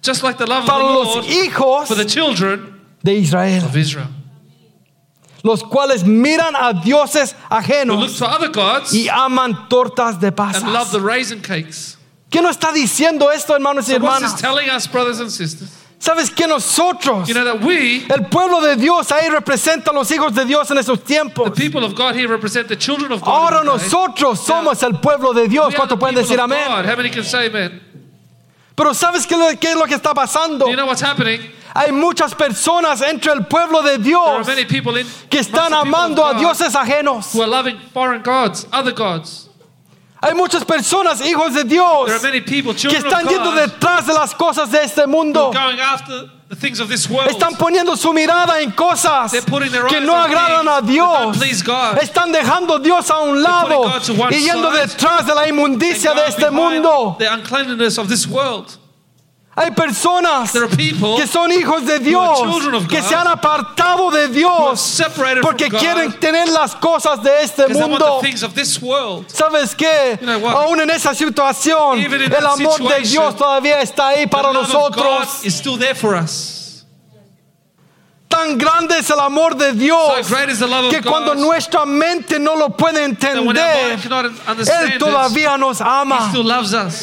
[0.00, 3.64] just like the love of para the los Lord hijos for the children de Israel,
[3.64, 4.06] of Israel.
[5.42, 8.20] los cuales miran a dioses ajenos
[8.52, 10.38] gods y aman tortas de and
[10.72, 10.92] love pasas.
[10.92, 11.96] the raisin cakes.
[12.30, 14.40] ¿Qué nos está diciendo esto, hermanos y So hermanas?
[16.02, 20.10] ¿Sabes que nosotros, You know that we, el pueblo de Dios, ahí representa a los
[20.10, 21.52] hijos de Dios en esos the tiempos?
[21.56, 23.28] people of God here, represent the children of God.
[23.28, 25.72] Ahora nosotros somos el pueblo de Dios.
[25.76, 26.66] ¿Cuántos pueden decir amén?
[26.66, 26.86] God.
[26.86, 27.80] How many can say amen?
[28.74, 30.64] Pero ¿sabes qué, es lo que está pasando?
[30.64, 31.40] Do you know what's happening?
[31.72, 37.32] Hay muchas personas entre el pueblo de Dios in que están amando a dioses ajenos.
[37.32, 39.48] who are loving foreign gods, other gods.
[40.24, 44.14] Hay muchas personas, hijos de There Dios, are many people, que están yendo detrás de
[44.14, 45.50] las cosas de este mundo.
[47.28, 51.36] Están poniendo su mirada en cosas que no agradan a Dios.
[52.00, 53.92] Están dejando a Dios a un lado
[54.30, 57.16] y yendo detrás de la inmundicia de este mundo.
[59.54, 62.40] Hay personas que son hijos de Dios,
[62.88, 65.02] que se han apartado de Dios
[65.42, 68.20] porque quieren tener las cosas de este mundo.
[69.26, 70.18] ¿Sabes qué?
[70.46, 75.44] Aún en esa situación, el amor de Dios todavía está ahí para nosotros.
[75.44, 76.86] is still there for us.
[78.32, 83.04] Tan grande es el amor de Dios So que cuando nuestra mente no lo puede
[83.04, 83.98] entender,
[84.82, 86.30] Él todavía nos ama.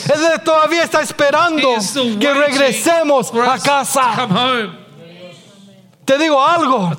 [0.09, 1.75] Él todavía está esperando
[2.19, 4.27] que regresemos a casa.
[6.09, 6.91] Te digo algo,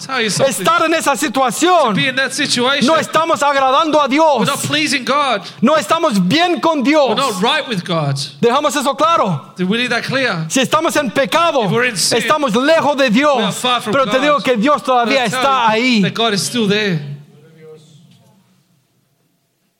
[0.46, 1.96] estar en esa situación,
[2.84, 5.42] no estamos agradando a We're Dios, not pleasing God.
[5.60, 7.08] no estamos bien con Dios.
[7.08, 8.14] We're not right with God.
[8.40, 9.52] Dejamos eso claro.
[10.46, 13.60] Si estamos en pecado, estamos lejos de Dios.
[13.90, 16.00] Pero te digo que Dios todavía está ahí.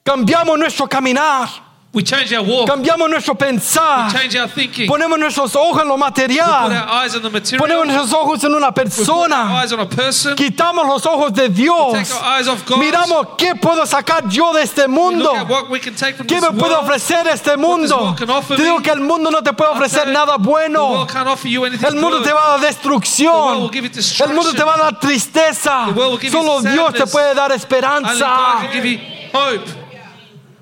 [0.03, 1.49] Cambiamos nuestro caminar,
[1.93, 2.69] We change our walk.
[2.69, 4.87] cambiamos nuestro pensar, Change our thinking.
[4.89, 7.59] ponemos nuestros ojos en lo Put material, our eyes on the material.
[7.59, 10.37] ponemos nuestros ojos en una We put our persona, eyes on a person.
[10.37, 12.79] quitamos los ojos de Dios, Take our eyes off God.
[12.79, 15.33] miramos qué puedo sacar yo de este We mundo.
[15.33, 16.85] look at what we can take from ¿Qué this me puede world.
[16.89, 17.97] ofrecer este mundo?
[17.97, 18.83] world can offer Te digo me.
[18.85, 20.91] que el mundo no te puede ofrecer you, nada The bueno.
[20.93, 22.25] world can't offer you anything El mundo good.
[22.25, 23.35] te va a dar The destrucción.
[23.35, 25.87] world will give you El mundo te va a dar tristeza.
[25.89, 28.27] The world will give you Solo Dios te puede dar Only God esperanza.
[28.63, 28.99] can give you
[29.35, 29.90] hope.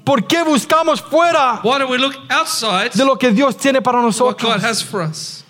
[0.09, 3.99] ¿Por qué buscamos fuera Why don't we look outside de lo que Dios tiene para
[3.99, 4.55] what nosotros?
[4.55, 5.45] God has for us?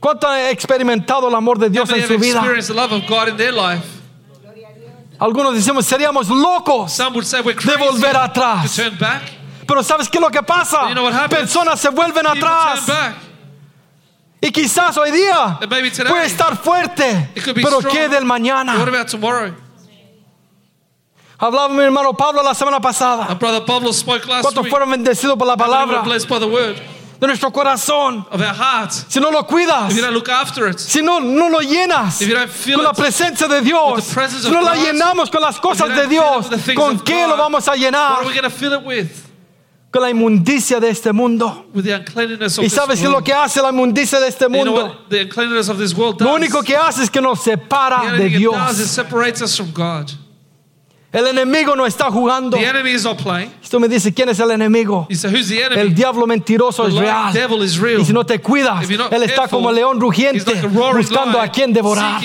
[0.00, 2.38] ¿Cuánto han experimentado el amor de Dios en have su vida?
[2.40, 3.84] experienced the love of God in their life?
[5.20, 8.74] Algunos decimos seríamos locos Some would say we're de crazy volver to atrás.
[8.74, 9.22] turn back.
[9.64, 10.88] Pero ¿sabes qué es lo que pasa?
[10.88, 11.42] You know what happens?
[11.52, 12.86] Personas se vuelven People turn atrás.
[12.88, 13.14] back.
[14.40, 17.28] Y quizás hoy día And maybe today, puede estar fuerte.
[17.36, 17.94] It could be Pero strong.
[17.94, 18.74] ¿qué del What mañana?
[18.74, 19.54] about tomorrow?
[21.40, 23.34] Hablaba mi hermano Pablo la semana Our pasada.
[23.38, 24.70] brother Pablo spoke last ¿Cuántos week.
[24.70, 26.76] fueron bendecidos por la palabra blessed by the word
[27.18, 28.26] de nuestro corazón?
[28.30, 28.92] of our heart.
[29.08, 32.20] Si no lo cuidas, If you don't look after it, si no, no lo llenas
[32.20, 34.74] If you don't feel con la presencia de Dios, with the presence si no la
[34.74, 38.18] llenamos con las cosas de Dios, ¿con qué God, lo vamos a what llenar?
[38.18, 39.08] are we going to fill it with?
[39.90, 41.64] Con la inmundicia de este mundo.
[41.74, 43.24] With the uncleanness of ¿Y this sabes qué es lo world.
[43.26, 44.84] que hace la inmundicia de este You know mundo?
[44.86, 46.28] what the uncleanness of this world does?
[46.28, 48.90] Lo único que hace es que nos separa only de it does Dios.
[48.90, 50.12] separates us from God.
[51.12, 52.56] El enemigo no está jugando.
[52.56, 53.50] The enemy is not playing.
[53.68, 55.80] Tú me dices quién es el enemigo, You say, who's the enemy?
[55.80, 57.32] el diablo mentiroso the es real.
[57.32, 58.00] devil is real.
[58.00, 61.44] Y si no te cuidas, él está careful, como león He's rugiente like buscando lion,
[61.44, 62.20] a quien devorar.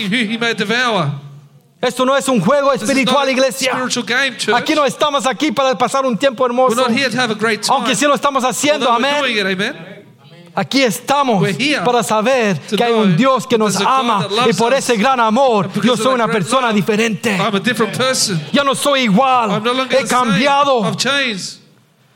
[1.81, 3.73] Esto no es un juego espiritual, iglesia.
[4.05, 4.37] game.
[4.55, 6.75] Aquí no estamos aquí para pasar un tiempo We're hermoso.
[6.75, 7.75] not here to have a great time.
[7.77, 9.15] Aunque sí lo estamos haciendo, amén.
[10.55, 11.43] Aquí estamos
[11.83, 15.97] para saber que hay un Dios que nos ama y por ese gran amor yo
[15.97, 17.37] soy una persona diferente.
[18.53, 20.81] Ya no soy igual, he cambiado.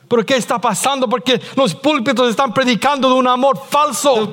[0.07, 1.07] Pero ¿qué está pasando?
[1.07, 4.31] Porque los púlpitos están predicando de un amor falso.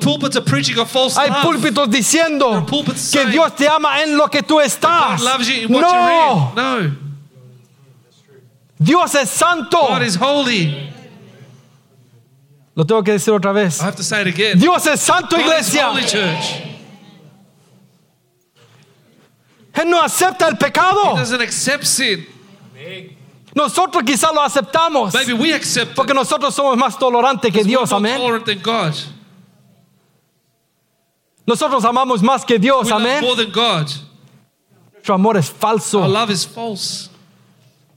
[1.19, 2.64] Hay púlpitos diciendo
[3.12, 5.21] que Dios te ama en lo que tú estás.
[5.69, 6.53] No.
[8.79, 9.79] Dios es santo.
[12.77, 13.81] Lo tengo que decir otra vez.
[13.81, 14.59] I have to say it again.
[14.59, 15.89] Dios es santo, God is iglesia.
[15.89, 16.62] holy, church.
[19.73, 21.17] Él no acepta el pecado.
[21.17, 22.27] Doesn't accept sin.
[23.55, 25.15] Nosotros quizás lo aceptamos.
[25.15, 26.17] Maybe we accept Porque it.
[26.17, 28.19] nosotros somos más tolerantes que We're Dios, more amén.
[28.19, 28.95] tolerant than God.
[31.47, 33.21] Nosotros amamos más que Dios, We love amén.
[33.23, 33.89] more than God.
[34.93, 36.07] Nuestro amor es Our falso.
[36.07, 37.09] love is false.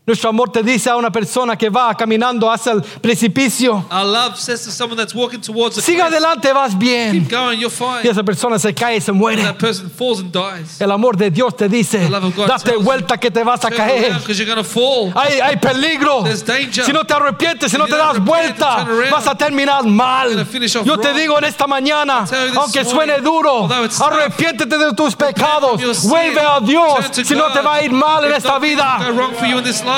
[0.09, 3.85] Nuestro amor te dice a una persona que va caminando hacia el precipicio.
[3.91, 7.11] Our love says to someone that's walking towards the Siga adelante, vas bien.
[7.11, 8.09] keep going, you're Y fine.
[8.09, 9.43] esa persona se cae y se muere.
[9.43, 10.81] That person falls and dies.
[10.81, 14.17] El amor de Dios te dice, date you, vuelta que te vas a caer.
[14.27, 15.13] you're to fall.
[15.13, 16.23] Hay, hay peligro.
[16.23, 16.83] There's danger.
[16.85, 20.29] Si no te arrepientes, si no te das vuelta, vas a terminar mal.
[20.29, 21.17] you're gonna finish off Yo te wrong.
[21.19, 27.35] digo en esta mañana, aunque suene duro, arrepiéntete de tus pecados, vuelve a Dios, si
[27.35, 28.97] no te va a ir mal en esta vida.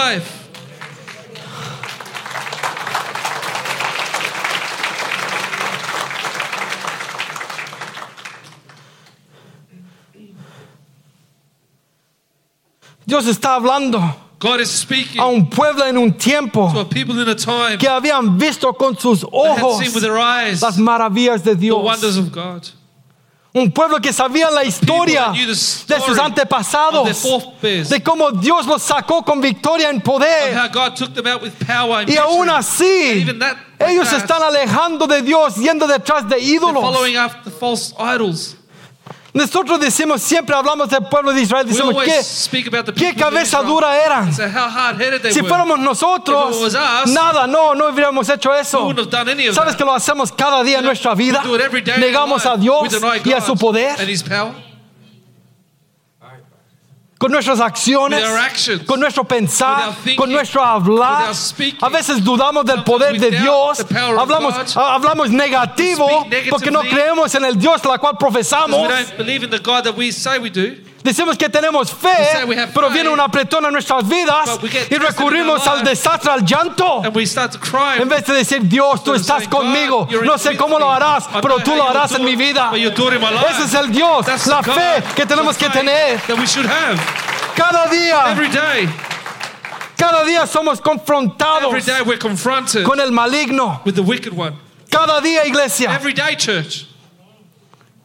[0.02, 1.68] Will Go wrong for you in this life.
[13.06, 14.00] Dios está hablando
[14.40, 17.78] God is speaking a un pueblo en un tiempo to a people in a time
[17.78, 21.54] que habían visto con sus that had ojos seen with their eyes las maravillas de
[21.54, 22.74] the Dios.
[23.54, 27.24] Un pueblo que sabía la historia de sus antepasados,
[27.62, 30.58] de cómo Dios los sacó con victoria en poder.
[32.08, 33.26] Y aún así,
[33.80, 36.82] ellos están alejando de Dios, yendo detrás de ídolos.
[36.82, 38.56] following after false idols.
[39.34, 43.92] Nosotros decimos, siempre hablamos del pueblo de Israel, decimos, ¿qué, qué cabeza dura
[45.22, 46.74] they Si fuéramos nosotros, us,
[47.08, 48.94] nada, no, no hubiéramos hecho eso.
[49.54, 49.78] ¿Sabes that.
[49.78, 51.44] que lo hacemos cada día en nuestra vida?
[51.98, 52.52] Negamos a.
[52.62, 52.88] Dios
[53.24, 53.96] y a su poder.
[57.22, 58.84] Con nuestras acciones, actions.
[58.84, 60.16] con nuestro pensar, thinking.
[60.16, 61.36] con nuestro hablar.
[61.36, 61.78] Speaking.
[61.80, 63.86] A veces dudamos del poder de Dios.
[64.18, 64.66] Hablamos, God.
[64.76, 68.82] ah, hablamos negativo porque no creemos en el Dios la cual profesamos.
[68.82, 70.76] we don't believe in the God that we say we do.
[71.04, 72.10] Decimos que tenemos fe,
[72.74, 74.48] pero viene un apretón en nuestras vidas
[74.90, 77.02] y recurrimos al desastre, al llanto.
[78.02, 80.08] En vez de decir, Dios, tú estás conmigo.
[80.24, 82.70] No sé cómo lo harás, pero tú lo harás en mi vida.
[83.50, 86.20] Ese es el Dios, la fe que tenemos que tener.
[87.56, 88.36] Cada día,
[89.98, 91.72] cada día somos confrontados
[92.84, 93.82] con el maligno.
[94.90, 95.90] Cada día, iglesia.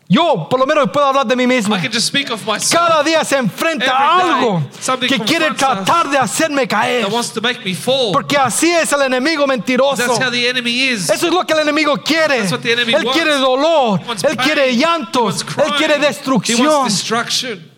[0.08, 1.74] Yo por lo menos puedo hablar de mí mismo.
[1.76, 2.70] I can just speak of myself.
[2.72, 4.62] Cada día se enfrenta a day, algo
[5.00, 7.02] que quiere tratar de hacerme caer.
[7.02, 8.12] that wants to make me fall.
[8.12, 9.96] Porque así es el enemigo mentiroso.
[9.96, 11.10] That's how the enemy is.
[11.10, 12.38] Eso es lo que el enemigo quiere.
[12.38, 13.12] That's what the enemy Él wants.
[13.20, 13.98] quiere dolor.
[14.00, 14.46] He wants Él pain.
[14.46, 15.44] quiere He llantos.
[15.58, 16.66] Él quiere He destrucción.
[16.68, 17.72] wants destruction.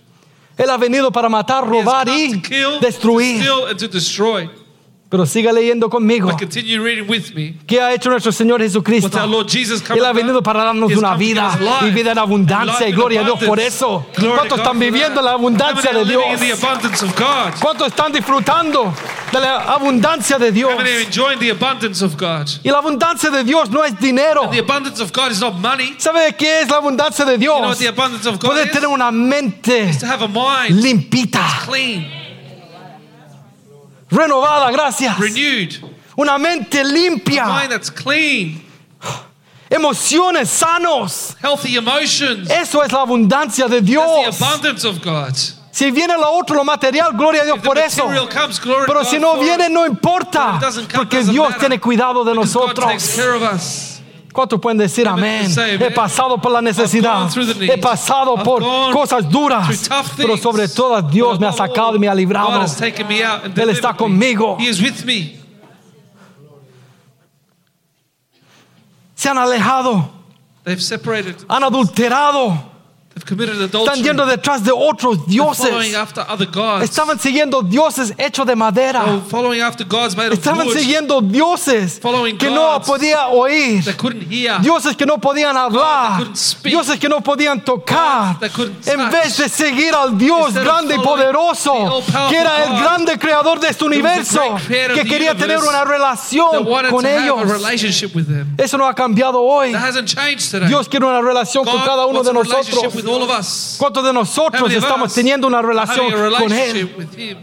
[0.58, 3.38] Él ha venido para matar, He robar y to kill, destruir.
[3.38, 4.50] to steal, and to destroy.
[5.10, 6.28] Pero siga leyendo conmigo.
[6.28, 7.54] But continue reading with me.
[7.66, 9.08] ¿Qué ha hecho nuestro Señor Jesucristo?
[9.16, 12.18] What our Lord Jesus come Él ha venido para darnos una vida y vida en
[12.18, 14.06] abundancia y gloria a Dios por eso.
[14.14, 16.22] ¿Cuántos están viviendo la abundancia de Dios?
[17.60, 18.92] ¿Cuántos están disfrutando
[19.32, 20.72] de la abundancia de Dios?
[22.62, 24.50] Y la abundancia de Dios no es dinero.
[25.98, 27.80] ¿Sabe qué es la abundancia de Dios?
[27.80, 28.72] is?
[28.72, 29.90] tener una mente
[30.68, 31.66] limpita,
[34.10, 35.18] renovada, gracias.
[35.18, 35.74] renewed,
[36.16, 38.60] Una mente a mind limpia, that's clean,
[39.70, 41.36] emociones sanos.
[41.40, 42.50] healthy emotions.
[42.50, 44.40] Eso es la abundancia de That's the Dios.
[44.42, 45.34] abundance of God.
[45.70, 48.02] Si viene lo otro, lo material, gloria a Dios por eso.
[48.32, 50.58] comes, Pero si no viene, no importa.
[50.60, 51.60] come, Porque Dios matter.
[51.60, 53.97] tiene cuidado de Because God takes nosotros.
[54.38, 55.50] ¿Cuántos pueden decir amén?
[55.80, 57.28] He pasado por la necesidad.
[57.60, 58.62] He pasado por
[58.92, 59.90] cosas duras.
[60.16, 62.64] Pero sobre todas, Dios me ha sacado y me ha librado.
[62.80, 64.56] Él está conmigo.
[69.16, 70.08] Se han alejado,
[71.48, 72.62] han adulterado,
[73.18, 75.70] están yendo detrás de otros dioses.
[76.82, 79.04] Estaban siguiendo dioses hechos de Oh, madera.
[79.04, 79.32] of
[80.32, 82.00] Estaban siguiendo dioses
[82.38, 83.82] que no podía oír.
[84.62, 88.36] Dioses que no podían hablar, dioses que no podían tocar,
[88.86, 93.68] en vez de seguir al Dios grande y poderoso, que era el grande creador de
[93.68, 97.38] este universo, que quería tener una relación con ellos.
[98.58, 99.72] Eso no ha cambiado hoy.
[100.66, 102.80] Dios quiere una relación con cada uno de nosotros.
[103.78, 107.38] ¿Cuántos de nosotros estamos teniendo una relación con Él?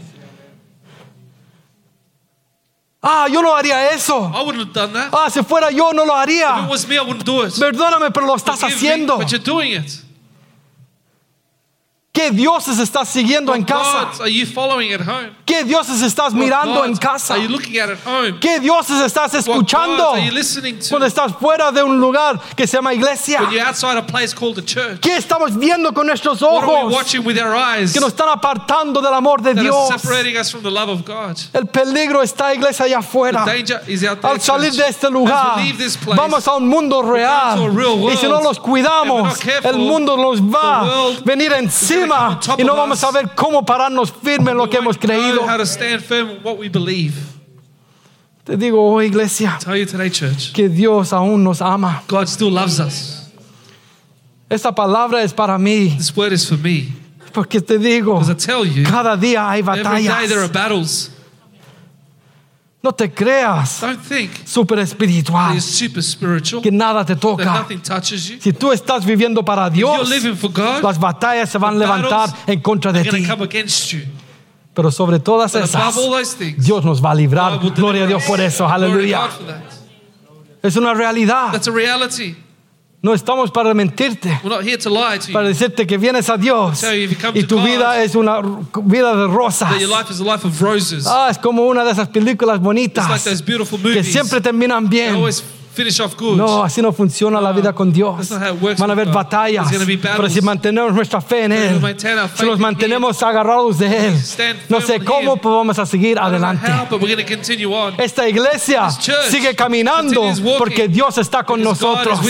[3.08, 4.32] Ah, yo no haría eso.
[4.34, 5.10] I wouldn't have done that.
[5.12, 6.66] Ah, si fuera yo no lo haría.
[6.68, 7.54] was me, I wouldn't do it.
[7.54, 9.16] Perdóname, pero lo estás haciendo.
[9.18, 10.02] but you're doing it.
[12.16, 14.08] ¿Qué dioses estás siguiendo en casa?
[15.44, 17.34] ¿Qué dioses estás mirando en casa?
[18.40, 20.14] ¿Qué dioses estás escuchando
[20.88, 23.42] cuando estás fuera de un lugar que se llama iglesia?
[23.42, 28.00] When you're outside a place called the church, ¿Qué estamos viendo con nuestros ojos que
[28.00, 29.90] nos están apartando del amor de Dios?
[29.90, 31.36] are separating us from the love of God?
[31.52, 33.44] El peligro está, iglesia, allá afuera.
[34.22, 35.58] Al salir de este lugar,
[36.16, 37.58] vamos a un mundo real.
[38.10, 42.05] Y si no los cuidamos, el mundo nos va a venir encima
[42.40, 45.40] top y no vamos a ver cómo pararnos firme en lo we que hemos creído.
[45.46, 47.14] how to stand firm in what we believe.
[48.44, 52.02] Te digo hoy, iglesia, today, church, que Dios aún nos ama.
[52.08, 53.22] God still loves us.
[54.48, 56.92] Esta palabra es para mí, This word is for me.
[57.32, 61.10] porque te digo, Because I tell you, cada día hay every day there are batallas.
[62.86, 67.66] No te creas espiritual, super spiritual, que nada te toca.
[68.38, 70.08] Si tú estás viviendo para Dios,
[70.40, 73.26] God, las batallas se van a levantar en contra de ti.
[74.72, 77.58] Pero sobre todas But esas, things, Dios nos va a librar.
[77.74, 78.68] Gloria a Dios por eso.
[78.68, 79.30] Aleluya.
[80.62, 81.60] Es una realidad.
[83.06, 85.32] No estamos para mentirte, We're not here to lie to you.
[85.32, 87.64] para decirte que vienes a Dios Tell you if you come y to tu God,
[87.64, 88.40] vida es una
[88.82, 89.70] vida de rosas.
[89.70, 91.06] That your life is a life of roses.
[91.06, 94.10] Ah, es como una de esas películas It's like bonitas those beautiful que movies.
[94.12, 95.14] siempre terminan They bien.
[95.14, 95.40] always
[95.76, 96.36] finish off good.
[96.36, 98.30] No, así no funciona la vida con Dios.
[98.78, 99.68] Van a haber batallas,
[100.16, 101.96] pero si mantenemos nuestra fe en Él,
[102.34, 104.22] si nos mantenemos agarrados de Él,
[104.68, 106.66] no sé cómo, pues vamos a seguir adelante.
[107.98, 110.22] Esta iglesia sigue caminando
[110.58, 112.20] porque Dios está con nosotros.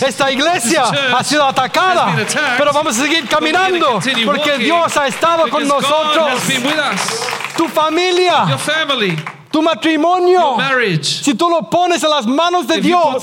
[0.00, 2.16] Esta iglesia ha sido atacada,
[2.56, 6.40] pero vamos a seguir caminando porque Dios ha estado con nosotros.
[7.56, 8.56] Tu familia,
[9.50, 10.56] tu matrimonio,
[11.02, 13.22] si tú lo pones en las manos de Dios,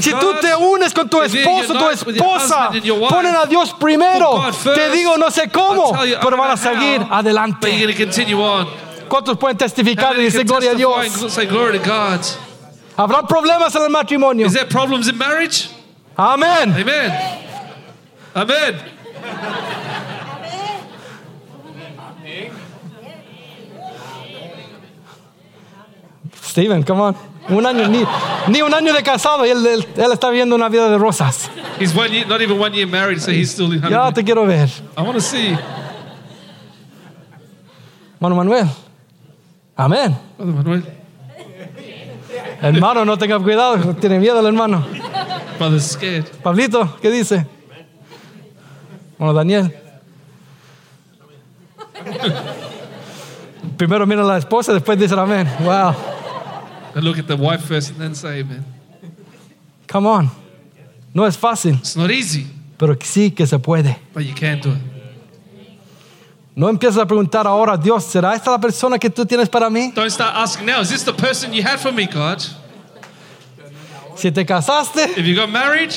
[0.00, 2.70] si tú te unes con tu esposo, tu esposa,
[3.08, 4.42] ponen a Dios primero.
[4.74, 7.70] Te digo, no sé cómo, pero van a seguir adelante.
[9.08, 11.38] ¿Cuántos pueden testificar y decir gloria a Dios?
[12.96, 14.46] Habrá problemas en el matrimonio.
[14.46, 15.68] In marriage?
[16.16, 16.74] Amén.
[16.74, 17.12] Amen.
[18.34, 18.96] Amen.
[26.56, 27.14] Steven, come on.
[27.50, 28.02] Un año, ni,
[28.48, 31.50] ni un año de casado y él, él- él está viviendo una vida de rosas.
[31.78, 34.14] He's one year, not even one year married, so he's still in Ya honeymoon.
[34.14, 34.70] te quiero ver.
[34.96, 35.54] I want to see.
[38.18, 38.66] Mano Manuel.
[39.76, 40.16] Amén.
[40.38, 40.82] Brother Manuel.
[42.62, 44.82] Hermano, no tenga cuidado, tiene miedo el hermano.
[45.58, 46.24] Brother's scared.
[46.42, 47.46] Pablito, ¿qué dice?
[49.18, 49.76] Bueno, Daniel.
[53.76, 55.46] Primero mira a la esposa, después dice amén.
[55.60, 55.94] Wow.
[56.96, 58.64] And look at the wife first and then say amen.
[59.86, 60.30] Come on.
[61.14, 63.96] No es fácil, It's not easy, pero sí que se puede.
[64.12, 64.78] but you can do it.
[66.54, 69.92] No empieces a preguntar ahora, Dios, ¿será esta la persona que tú tienes para mí?
[69.94, 72.42] Don't start asking now, is this the person you had for me, God?
[74.16, 75.92] Si te casaste, If you got married,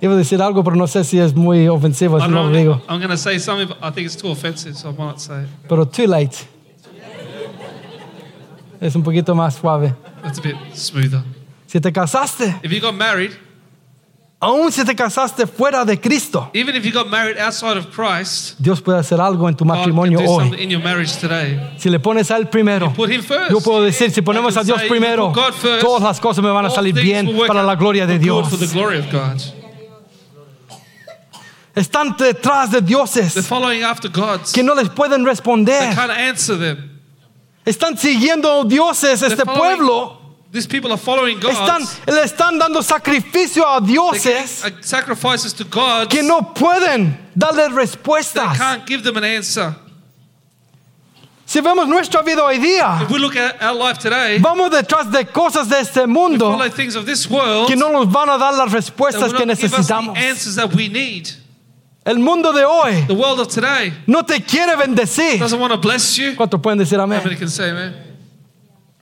[0.00, 2.58] iba a decir algo, pero no sé si es muy ofensivo, si no don't lo
[2.58, 2.82] digo.
[2.88, 5.20] I'm going to say something, but I think it's too offensive, so I might not
[5.20, 5.48] say it.
[5.68, 6.46] Pero too late.
[8.82, 9.94] Es un poquito más suave.
[10.22, 11.22] That's a bit smoother.
[11.66, 13.30] Si te casaste, If you got married,
[14.40, 18.56] aún si te casaste fuera de Cristo, even if you got married outside of Christ,
[18.58, 20.62] Dios puede hacer algo en tu God can matrimonio do something hoy.
[20.64, 21.74] in your marriage today.
[21.78, 23.50] Si le pones a Él primero, Put Him first.
[23.52, 26.42] yo puedo decir, si ponemos a Dios say, primero, put God first, todas las cosas
[26.42, 28.18] me van a All salir things bien will work para out la gloria de for
[28.18, 28.48] good Dios.
[28.50, 29.40] For the glory of God.
[31.74, 34.52] Están detrás de They're dioses following after gods.
[34.52, 35.94] que no les pueden They responder.
[35.94, 36.91] can't answer them.
[37.64, 40.18] Están siguiendo dioses este pueblo.
[40.52, 42.00] These people are following Están, gods.
[42.06, 46.08] le están dando sacrificio a dioses uh, sacrifices to gods.
[46.10, 48.58] que no pueden darle respuestas.
[48.58, 49.74] can't give them an answer.
[51.46, 55.10] Si vemos nuestra vida hoy día, If we look at our life today, vamos detrás
[55.10, 58.52] de cosas de este mundo things of this world, que no nos van a dar
[58.52, 60.16] las respuestas que necesitamos.
[60.18, 61.30] answers that we need.
[62.04, 65.38] El mundo de hoy The world of today no te quiere bendecir.
[65.38, 66.34] doesn't want to bless you.
[66.34, 67.38] ¿Cuántos pueden decir How many amén?
[67.38, 67.94] can say amen?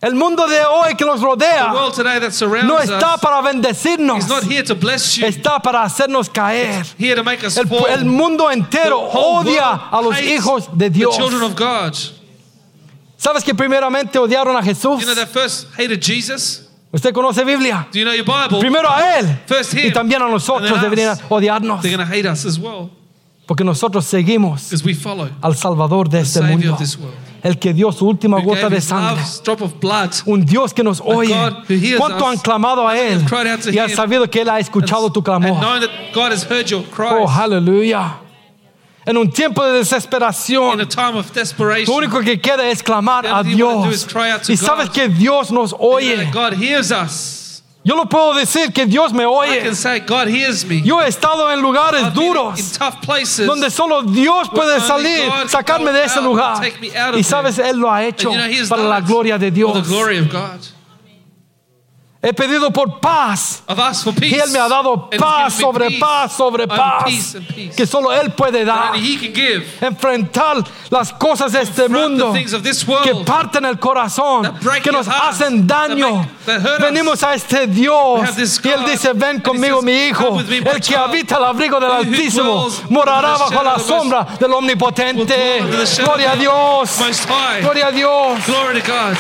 [0.03, 3.21] El mundo de hoy que nos The rodea world today that surrounds no está us
[3.21, 5.27] para bendecirnos, is not here to bless you.
[5.27, 6.87] está para hacernos caer.
[6.99, 11.17] El, el mundo entero odia a los hijos de Dios.
[13.19, 15.05] ¿Sabes que primeramente odiaron a Jesús?
[16.93, 17.89] ¿Usted conoce Biblia?
[17.93, 18.59] Do you know your Bible?
[18.59, 22.59] Primero a Él First y him, también a nosotros deberían odiarnos They're hate us as
[22.59, 22.91] well
[23.51, 27.17] porque nosotros seguimos because we follow al Salvador de este mundo, of this world.
[27.43, 29.21] el que dio su última who gota de sangre.
[29.61, 30.11] of blood.
[30.27, 31.35] Un Dios que nos oye.
[31.99, 33.25] ¿Cuánto han clamado a Él?
[33.73, 35.65] Y han sabido que Él ha escuchado tu And clamor.
[36.49, 38.21] heard your Oh, aleluya.
[39.07, 41.33] En un tiempo de in a desesperación, time of
[41.87, 44.07] lo único que queda es clamar a Dios.
[44.49, 46.31] Y sabes que Dios nos oye.
[46.33, 47.41] God hears us.
[47.83, 49.75] Yo lo puedo decir que Dios me oye.
[49.75, 50.83] say, God hears me.
[50.83, 52.79] Yo he estado en lugares I've duros
[53.47, 56.61] donde solo Dios puede salir, sacarme de ese lugar.
[57.17, 59.73] Y sabes, Él lo ha hecho and you know, para la it gloria de Dios.
[59.73, 60.61] the glory of God.
[62.23, 63.63] He pedido por paz.
[64.21, 65.99] Y Él me ha dado paz sobre peace.
[66.01, 67.75] paz sobre paz peace and peace.
[67.75, 68.93] que solo Él puede dar.
[69.81, 70.59] Enfrentar
[70.91, 72.35] las cosas de este mundo
[72.87, 74.53] world que parten el corazón,
[74.83, 76.29] que nos heart, hacen daño.
[76.45, 76.81] that make- that.
[76.83, 78.21] Venimos a este Dios
[78.65, 80.99] y Él dice, ven conmigo says, mi hijo, "Come with me, el que child.
[80.99, 85.61] habita al abrigo del Altísimo, morará bajo la sombra del Omnipotente.
[86.05, 86.99] Gloria a Dios,
[87.63, 88.47] gloria a Dios.
[88.47, 89.17] Glory to God.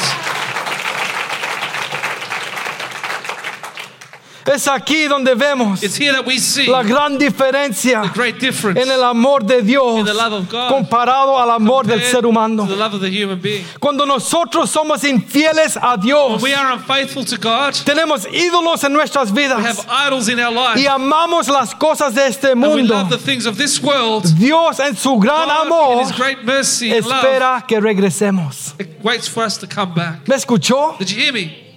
[4.53, 8.81] Es aquí donde vemos It's here that we see la gran diferencia the great difference
[8.81, 10.71] en el amor de Dios In the love of God.
[10.71, 12.65] comparado al amor del ser humano.
[12.67, 13.65] to the love of the human being.
[13.79, 18.93] Cuando nosotros somos infieles a Dios, When we are unfaithful to God, tenemos ídolos en
[18.93, 22.63] nuestras we vidas have idols in our life, y amamos las cosas de este and
[22.63, 22.95] we mundo.
[22.95, 24.25] love the things of this world.
[24.39, 28.75] Dios en su gran God, in amor His great mercy and love, espera que regresemos.
[29.03, 30.27] waits for us to come back.
[30.27, 30.97] ¿Me escuchó?
[30.99, 31.70] Did you hear me?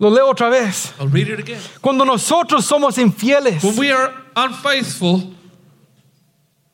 [0.00, 0.94] Lo leo otra vez.
[0.98, 1.60] I'll read it again.
[1.82, 5.34] Cuando nosotros somos infieles, When we are unfaithful,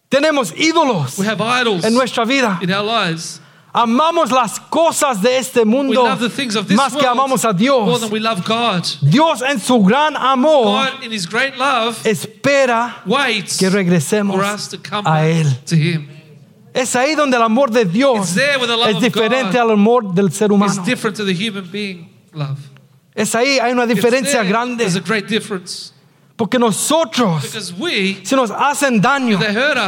[0.09, 2.59] tenemos ídolos we have idols en nuestra vida.
[2.63, 3.41] in our lives.
[3.75, 7.45] Amamos las cosas de este We mundo love the things of this más que amamos
[7.45, 8.01] a more Dios.
[8.01, 8.85] than we love God.
[9.03, 14.45] Dios en su gran amor God, in His great love, espera waits que regresemos for
[14.45, 15.47] us to come a Él.
[15.67, 16.09] to Him.
[16.73, 20.85] Es ahí donde el amor de Dios es diferente al amor del ser humano.
[20.85, 22.59] different to the human being love.
[23.17, 24.49] Es ahí, hay una diferencia there.
[24.49, 24.85] grande.
[24.85, 25.95] There's a great difference
[26.37, 29.39] Porque nosotros, because we, si nos hacen daño,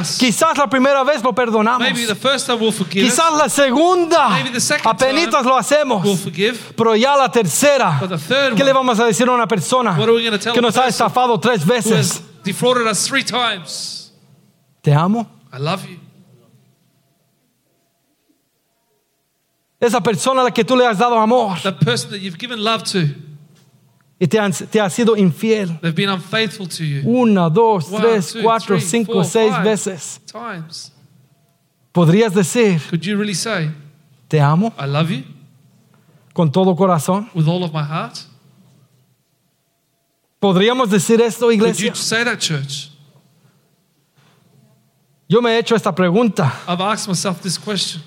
[0.00, 0.16] us.
[0.18, 1.80] quizás la primera vez lo perdonamos.
[1.80, 5.44] Maybe the first time we'll forgive us, Quizás la segunda, Maybe the second apenitas time
[5.44, 6.02] lo hacemos.
[6.02, 6.58] we'll forgive.
[6.74, 10.74] Pero ya la tercera, ¿qué le one, vamos a decir a una persona que nos
[10.78, 12.22] ha estafado tres veces?
[12.90, 14.14] us three times.
[14.80, 15.26] Te amo.
[15.52, 16.07] I love you.
[19.80, 22.58] Esa persona a la que tú le has dado amor That person that you've given
[22.62, 22.98] love to,
[24.20, 25.78] y te, han- te ha sido infiel.
[25.80, 29.52] they've been unfaithful to you Una, dos, One, tres, two, cuatro, three, cinco, four, seis
[29.54, 29.64] five.
[29.64, 30.20] veces.
[30.26, 30.92] times.
[31.92, 33.70] ¿Podrías decir, Could you really say,
[34.28, 35.22] te amo I love you
[36.34, 37.30] con todo corazón?
[37.34, 38.18] with all of my heart?
[40.40, 41.88] ¿Podríamos decir esto, Could iglesia?
[41.90, 42.90] you say that, church?
[45.28, 46.52] Yo me he hecho esta pregunta.
[46.66, 48.02] I've asked myself this question.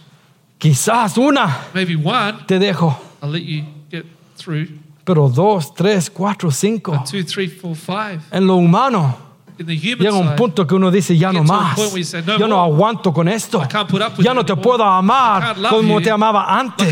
[0.61, 4.05] Quizás una Maybe one, te dejo, I'll let you get
[4.37, 4.67] through.
[5.03, 7.03] pero dos, tres, cuatro, cinco.
[7.09, 8.19] Two, three, four, five.
[8.31, 9.17] En lo humano
[9.65, 11.75] llega un punto que uno dice, ya no más.
[11.75, 13.61] point where you say, "No Yo no aguanto con esto.
[14.19, 16.87] Ya no te puedo amar como te amaba antes.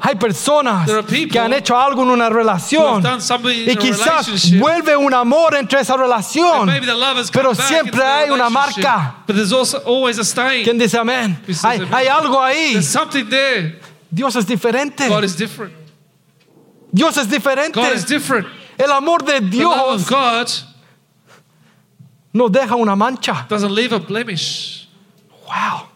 [0.00, 0.90] Hay personas
[1.30, 3.02] que han hecho algo en una relación
[3.66, 6.68] y quizás vuelve un amor entre esa relación.
[7.32, 9.16] Pero siempre hay una marca.
[10.64, 11.40] ¿Quién dice amén?
[11.62, 12.78] Hay, hay algo ahí.
[14.10, 15.08] Dios es diferente.
[16.90, 17.80] Dios es diferente.
[18.78, 19.72] El amor de Dios
[22.32, 23.46] nos deja una mancha.
[23.48, 24.88] doesn't leave a blemish.
[25.46, 25.88] Wow.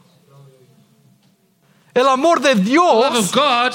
[1.95, 3.73] El amor de The love Dios, of God,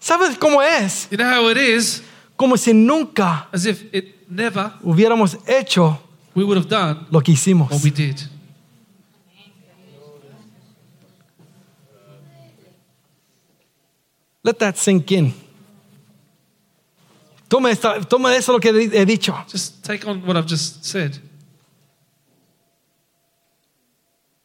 [0.00, 1.06] ¿sabes cómo es?
[1.10, 2.02] you know how it is?
[2.36, 5.98] Como si nunca As if it never hubiéramos hecho
[6.34, 7.70] we would have done lo que hicimos.
[7.70, 8.22] what we did.
[14.42, 15.34] Let that sink in.
[17.48, 19.34] Toma, esta, toma eso lo que he dicho.
[19.50, 21.18] Just take on what I've just said.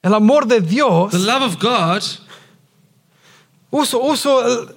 [0.03, 2.03] El amor de Dios, The love of God,
[3.71, 4.67] uso, uso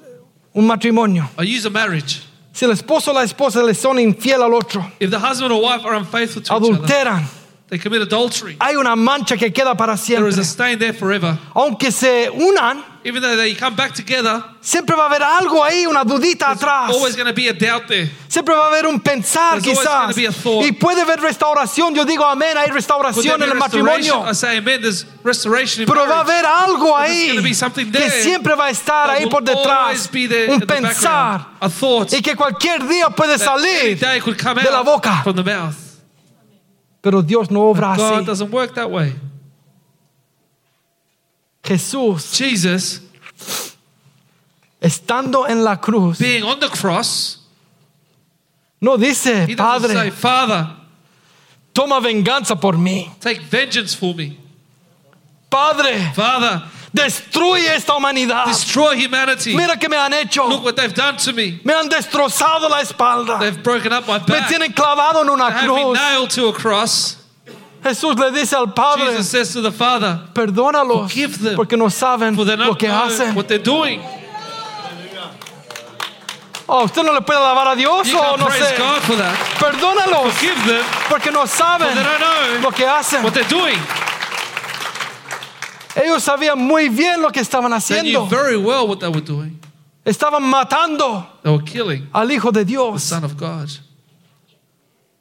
[0.54, 1.28] un matrimonio.
[1.38, 2.22] I use a marriage.
[2.52, 5.60] Si el esposo o la esposa le son infiel al otro, If the husband or
[5.60, 7.24] wife are unfaithful to each other, adulteran,
[7.68, 8.56] they commit adultery.
[8.60, 10.40] hay una mancha que queda para There is siempre.
[10.40, 11.38] a stain there forever.
[11.54, 15.86] Aunque se unan, Even though they come back together, siempre va a haber algo ahí,
[15.86, 16.90] una dudita atrás.
[16.90, 18.10] always going to be a doubt there.
[18.28, 20.16] Siempre va a haber un pensar There's always quizás.
[20.16, 20.64] be a thought.
[20.66, 21.94] Y puede haber restauración.
[21.94, 24.28] Yo digo amén, hay restauración en el matrimonio.
[24.28, 24.80] I say amen.
[24.82, 26.30] There's restoration in Pero va a marriage.
[26.32, 29.30] haber algo But there's ahí gonna be something que siempre va a estar ahí will
[29.30, 29.68] por detrás.
[29.86, 31.46] always be there Un pensar.
[31.60, 33.96] A thought Y que cualquier día puede salir.
[34.00, 35.22] de la boca.
[35.22, 35.76] from the mouth.
[37.02, 38.26] Pero Dios no obra God así.
[38.26, 39.14] doesn't work that way.
[41.66, 43.00] Jesús, Jesus,
[44.80, 47.38] estando en la cruz, being on the cross,
[48.80, 50.66] no dice, he doesn't say, Padre, Father,
[51.74, 53.10] toma venganza por mí.
[53.20, 54.38] take vengeance for me.
[55.50, 56.62] Padre, Father,
[56.92, 58.46] destruye esta humanidad.
[58.46, 59.56] destroy humanity.
[59.56, 60.46] Mira que me han hecho.
[60.48, 61.60] Look what they've done to me.
[61.64, 63.38] Me han destrozado la espalda.
[63.40, 64.48] They've broken up my Me back.
[64.48, 65.94] tienen clavado en They una have me cruz.
[65.98, 67.16] nailed to a cross.
[67.86, 71.88] Jesús le dice al Padre, Jesus says to the Father, perdónalos Forgive them, porque no
[71.88, 73.34] saben for they lo que know hacen.
[73.36, 74.00] what they're doing.
[76.68, 78.76] Oh, ¿Usted no le puede alabar a Dios You o can't no praise sé?
[78.78, 79.36] God for that.
[79.60, 83.22] Perdónalos Forgive them, porque no saben they don't know lo que hacen.
[83.22, 83.78] what they're doing.
[85.94, 88.28] Ellos sabían muy bien lo que estaban They knew haciendo.
[88.28, 89.60] very well what they were doing.
[90.04, 93.04] Estaban matando They were killing al Hijo de the Dios.
[93.04, 93.70] Son of God.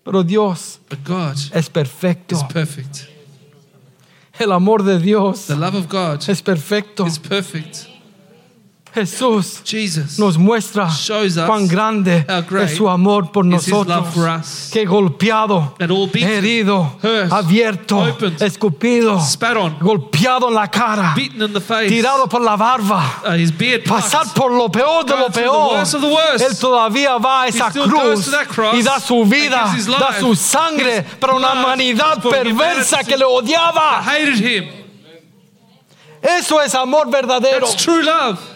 [0.06, 2.36] Pero Dios But God es perfecto.
[2.36, 3.10] is perfect.
[4.39, 7.06] El amor de Dios The love of God es perfecto.
[7.08, 7.88] is perfect.
[8.96, 10.88] Jesús Jesus nos muestra
[11.46, 12.26] cuán grande
[12.64, 14.70] es su amor por nosotros.
[14.72, 19.20] Que golpeado, herido, hurt, abierto, opened, escupido,
[19.58, 24.34] on, golpeado en la cara, beaten in the face, tirado por la barba, uh, pasar
[24.34, 25.84] por lo peor de lo peor.
[26.39, 28.32] Él todavía va a esa cruz
[28.74, 34.06] y da su vida, da su sangre para una humanidad perversa que le odiaba.
[36.22, 37.68] Eso es amor verdadero.
[37.68, 38.55] That's true love.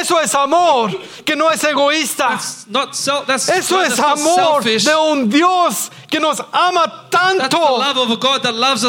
[0.00, 0.90] Eso es amor
[1.24, 2.28] que no es egoísta.
[2.28, 3.26] That's not self.
[3.26, 4.84] That's, Eso that's es amor selfish.
[4.84, 7.58] de un Dios que nos ama tanto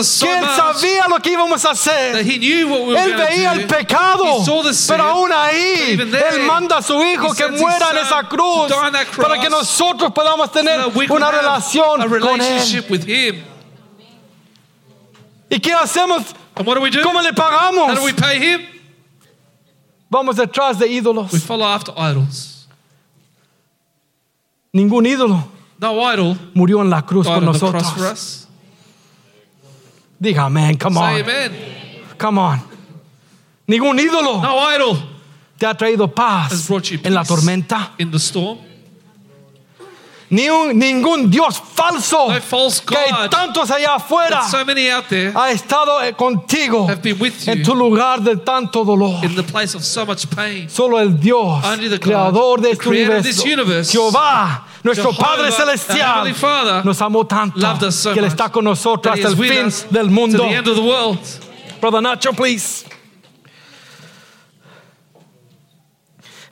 [0.04, 2.16] so que Él sabía lo que íbamos a hacer.
[2.16, 3.68] We Él veía el do.
[3.68, 4.44] pecado,
[4.88, 8.72] pero aún ahí there, Él manda a su Hijo que muera en esa cruz
[9.16, 12.22] para que nosotros podamos tener so una relación con Él.
[12.22, 13.44] relationship with Him.
[15.50, 16.24] ¿Y qué hacemos?
[16.56, 18.00] ¿Cómo le pagamos?
[20.14, 21.34] Vamos detrás de ídolos.
[21.34, 22.68] We follow after idols.
[24.72, 25.44] Ningún ídolo
[25.80, 28.48] No idol murió en la cruz por nosotros.
[30.20, 31.52] Diga amén, come Say on, amen.
[32.20, 32.62] come on.
[33.68, 34.98] Ningún ídolo No idol
[35.58, 36.70] te ha traído paz
[37.04, 37.94] en la tormenta.
[37.98, 38.60] in the storm.
[40.34, 42.28] Ni un- ningún Dios falso
[42.88, 47.20] que hay tantos allá afuera so many out there ha estado eh, contigo have been
[47.22, 49.24] with en tu lugar de tanto dolor.
[49.24, 50.68] in the place of so much pain.
[50.68, 57.00] Solo el Dios, God, creador de este universo, universe, Jehová, nuestro Padre Celestial, Father, nos
[57.00, 60.48] amó tanto so que Él está con nosotros hasta el fin del mundo.
[61.80, 62.86] Brother Nacho, please.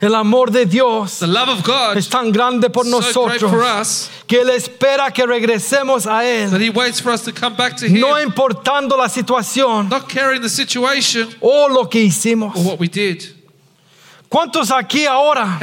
[0.02, 3.62] El amor de Dios The love of God es tan grande por so nosotros for
[3.62, 7.54] us que Él espera que regresemos a Él, that He waits for us to come
[7.56, 12.56] back to Him, no importando la situación not caring the situation o lo que hicimos.
[12.56, 13.22] or what we did.
[14.28, 15.60] ¿Cuántos aquí ahora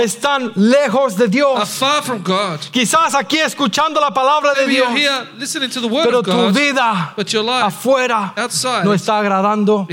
[0.00, 1.68] están lejos de Dios?
[1.68, 2.60] far from God?
[2.72, 6.24] Quizás aquí escuchando la palabra de Maybe Dios, here listening to the word pero of
[6.24, 9.86] tu vida but your life afuera outside no está agradando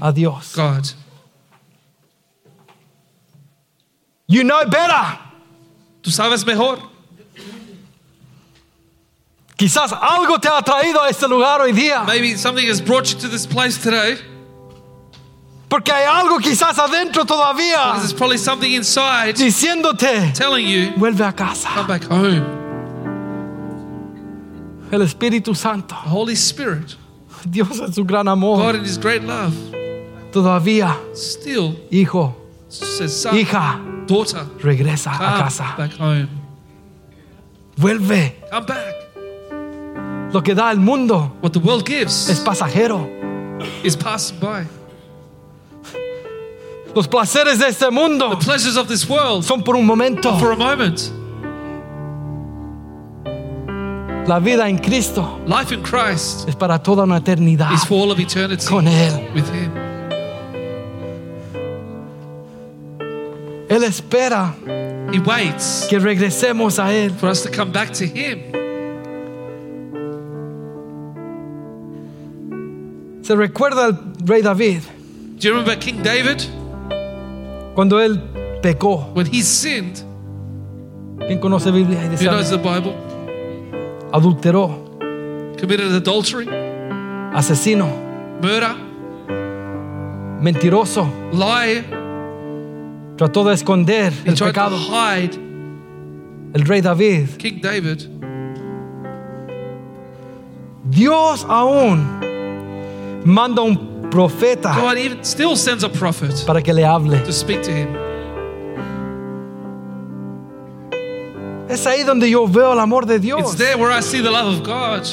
[0.00, 0.54] a Dios.
[0.54, 0.86] God.
[4.28, 5.18] You know better.
[6.02, 6.78] Tú sabes mejor.
[9.56, 12.04] Quizás algo te ha traído a este lugar hoy día.
[12.06, 14.16] Maybe something has brought you to this place today.
[15.68, 21.26] Porque hay algo quizás adentro todavía Because There's probably something inside diciéndote, telling you, vuelve
[21.26, 21.68] a casa.
[21.74, 22.44] come back home.
[24.90, 26.94] El Espíritu Santo, The Holy Spirit,
[27.44, 29.52] Dios en su gran God amor, in His great love,
[30.32, 32.34] todavía, still hijo,
[32.68, 35.74] says, son, hija, daughter, regresa a come casa.
[35.76, 36.28] back home.
[37.76, 38.34] Vuelve.
[38.50, 38.94] Come back.
[40.32, 43.06] Lo que da el mundo What the world gives es pasajero.
[43.84, 44.66] is passing by.
[46.94, 50.36] Los placeres de este mundo The pleasures of this world son por un momento.
[50.38, 51.12] for a moment.
[54.26, 58.10] La vida en Cristo Life in Christ es para toda una eternidad is for all
[58.10, 59.26] of eternity con Él.
[59.34, 59.72] with Him.
[63.68, 64.54] Él espera
[65.12, 67.10] He waits que regresemos a Él.
[67.18, 68.52] for us to come back to Him.
[73.22, 74.80] Se recuerda al rey David
[75.38, 76.38] Do you remember King David
[77.74, 78.18] cuando él
[78.62, 79.12] pecó.
[79.14, 80.02] when he sinned?
[81.26, 81.98] ¿Quién conoce Biblia?
[82.00, 82.94] Y Who dice, knows the Bible?
[84.12, 84.84] adulteró,
[85.60, 86.46] Committed adultery,
[87.34, 87.86] asesino,
[88.40, 88.74] murder,
[90.40, 91.84] mentiroso, lie.
[93.18, 94.76] Trató de esconder He el tried to pecado.
[94.78, 95.34] hide
[96.54, 97.28] El rey David.
[97.36, 98.08] King David.
[100.84, 102.20] Dios aún
[103.26, 107.18] manda un profeta God even still sends a prophet para que le hable.
[107.24, 107.88] to speak to him.
[111.68, 113.56] Es ahí donde yo veo el amor de It's Dios.
[113.56, 115.06] there where I see the love of God.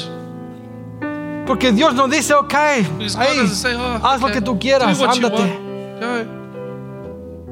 [1.46, 2.54] Porque Dios nos dice, ok,
[3.08, 5.58] say, oh, haz lo que tú quieras, ándate.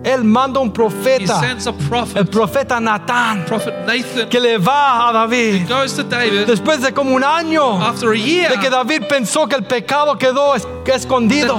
[0.04, 5.12] Él manda un profeta, a el prophet, profeta Natán, prophet Nathan, que le va a
[5.12, 5.66] David.
[5.66, 6.46] David.
[6.46, 7.80] Después de como un año
[8.14, 8.52] year.
[8.52, 11.58] de que David pensó que el pecado quedó es- escondido,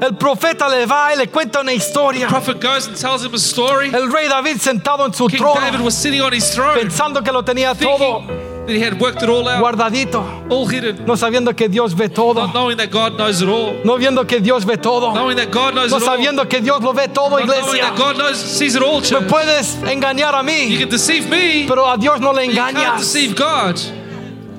[0.00, 2.28] el profeta le va y le cuenta una historia.
[2.28, 3.88] Prophet goes and tells him a story.
[3.92, 7.32] El rey David sentado en su King trono, was sitting on his throne, pensando que
[7.32, 8.22] lo tenía todo
[8.66, 12.08] that he had worked it all out, guardadito, all hidden, no sabiendo que Dios ve
[12.08, 15.36] todo, not knowing that God knows it all, no viendo que Dios ve todo, knowing
[15.36, 17.82] that God knows no it all, sabiendo que Dios lo ve todo, not iglesia.
[17.82, 21.66] that God knows, sees it all, Me puedes engañar a You mí, can deceive me,
[21.68, 22.98] pero a Dios no le you can't engañas.
[23.00, 23.78] deceive God.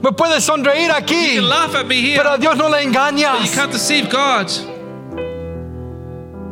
[0.04, 2.84] Me puedes sonreír You aquí, can laugh at me here, pero a Dios no le
[2.84, 3.54] you engañas.
[3.56, 4.48] can't deceive God.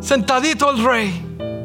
[0.01, 1.11] Sentadito el rey.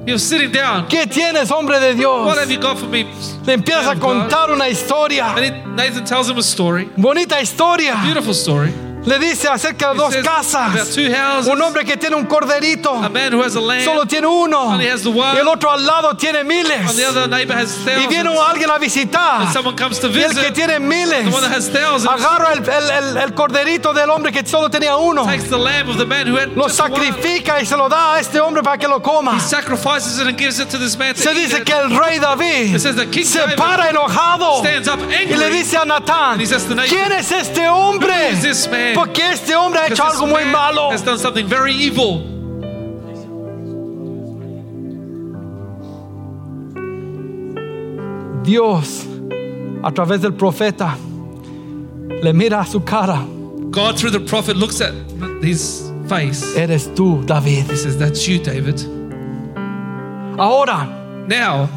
[0.08, 0.88] You're sitting down.
[0.88, 2.24] ¿Qué tienes, hombre de Dios?
[2.26, 3.04] What have you got for me?
[3.44, 4.28] Le empiezas a of God?
[4.30, 7.94] contar una historia, And it- Nathan tells him a story, bonita historia.
[8.02, 8.72] beautiful story.
[9.08, 10.74] Le dice acerca de dos casas.
[11.46, 14.76] Un hombre que tiene un corderito, a man who has a lamb, solo tiene uno.
[15.34, 16.94] Y el otro al lado tiene miles.
[18.02, 19.42] Y viene alguien a visitar.
[20.08, 21.26] Y el que tiene miles
[22.06, 25.24] agarra el, el- el- el corderito del hombre que solo tenía uno.
[26.54, 29.36] Lo sacrifica y se lo da a este hombre para que lo coma.
[29.36, 32.18] He sacrifices it and gives it to this man to Se dice que el rey
[32.18, 34.62] David se para enojado
[35.30, 36.38] y le dice a Natán,
[36.88, 38.32] ¿quién es este hombre?
[38.98, 39.14] Who is this man?
[39.14, 40.90] Porque este hombre ha hecho algo muy malo.
[40.90, 42.22] has done something very evil.
[48.42, 49.06] Dios,
[49.82, 50.96] a través del profeta,
[52.22, 53.24] le mira a su cara.
[53.70, 54.94] God, through the prophet, looks at
[55.42, 56.56] his face.
[56.56, 57.66] Eres tú, David.
[57.70, 58.78] He says, That's you, David.
[60.38, 60.86] Ahora,
[61.28, 61.68] Now,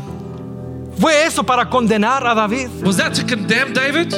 [0.97, 2.69] ¿fue eso para condenar a David?
[2.85, 4.13] was that to condemn David?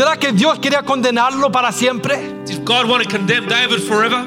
[0.00, 2.16] ¿Será que Dios quería condenarlo para siempre?
[2.46, 4.24] Did God want to condemn David forever?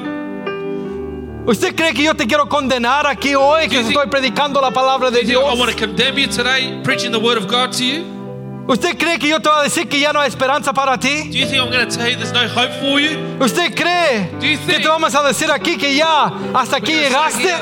[1.48, 5.18] ¿Usted cree que yo te quiero condenar aquí hoy que estoy predicando la palabra de
[5.22, 5.58] think I Dios?
[5.58, 8.04] want to condemn you today, preaching the word of God to you?
[8.68, 11.28] ¿Usted cree que yo te voy a decir que ya no hay esperanza para ti?
[11.32, 13.18] Do you think I'm going to tell you there's no hope for you?
[13.40, 16.92] ¿Usted cree Do you que think- te vamos a decir aquí que ya hasta aquí
[16.92, 17.52] llegaste?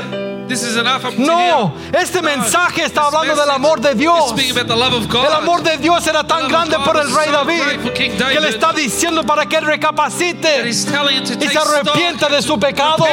[1.18, 4.34] No, este mensaje está hablando del amor de Dios.
[4.36, 9.22] El amor de Dios era tan grande por el rey David que le está diciendo
[9.24, 13.04] para que recapacite y se arrepienta de su pecado.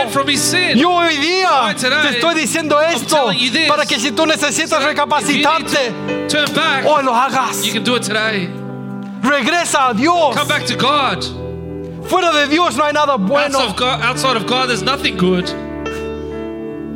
[0.76, 3.32] Yo hoy día te estoy diciendo esto
[3.68, 5.92] para que si tú necesitas recapacitarte,
[6.30, 6.86] to Turn back.
[6.86, 7.64] hoy lo hagas.
[7.64, 8.50] You can do it today.
[9.22, 10.36] Regresa a Dios.
[10.36, 11.24] Come back to God.
[12.08, 13.60] Fuera de Dios no hay nada bueno.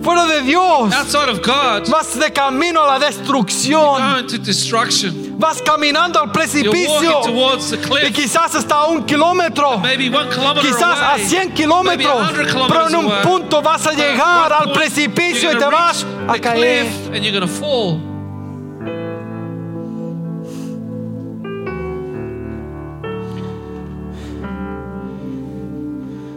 [0.04, 4.00] Fuera de Dios Outside of God, vas de camino a la destrucción.
[4.02, 5.38] going to destruction.
[5.40, 8.14] Vas caminando al You're precipicio walking towards the y cliff.
[8.14, 9.80] quizás hasta a un kilómetro.
[9.80, 11.26] Maybe one kilometer Quizás a away.
[11.26, 13.24] 100 maybe kilómetros, 100 pero en un away.
[13.24, 16.30] punto vas a at llegar one al point, precipicio y you're te gonna vas reach
[16.30, 16.86] a the caer.
[16.86, 18.00] cliff and you're going to fall.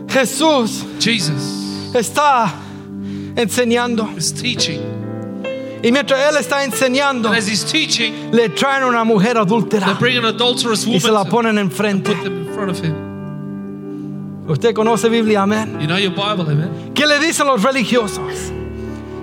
[0.08, 2.52] Jesús Jesus está
[3.36, 4.08] enseñando
[5.82, 11.58] y mientras Él está enseñando, teaching, le traen una mujer adúltera y se la ponen
[11.58, 12.16] enfrente.
[14.48, 15.78] Usted conoce Biblia, amén.
[15.80, 16.92] You know?
[16.94, 18.52] ¿Qué le dicen los religiosos?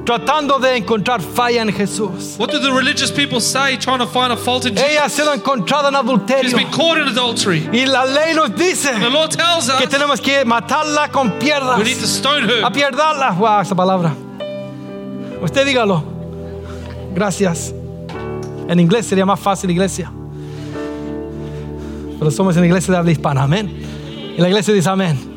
[0.06, 2.36] Tratando de encontrar falla en Jesús.
[2.38, 5.14] What do the religious people say trying to find a fault in Ella ha Jesus?
[5.26, 7.70] sido encontrada en She's adulterio been caught in adultery.
[7.72, 11.78] y la ley nos dice The Lord tells que us tenemos que matarla con piedras.
[11.78, 12.66] we need to stone her.
[12.66, 13.32] Apierdarla.
[13.38, 14.14] Wow, esa palabra.
[15.42, 16.04] Usted dígalo.
[17.16, 17.74] Gracias.
[18.68, 20.12] En inglés sería más fácil, iglesia.
[22.20, 23.44] Pero somos en la iglesia de habla hispana.
[23.44, 24.34] Amén.
[24.38, 25.33] Y la iglesia dice amén.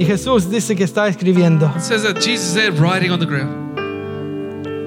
[0.00, 1.70] Y Jesús dice que está escribiendo.
[1.76, 3.68] It says that Jesus is there writing on the ground.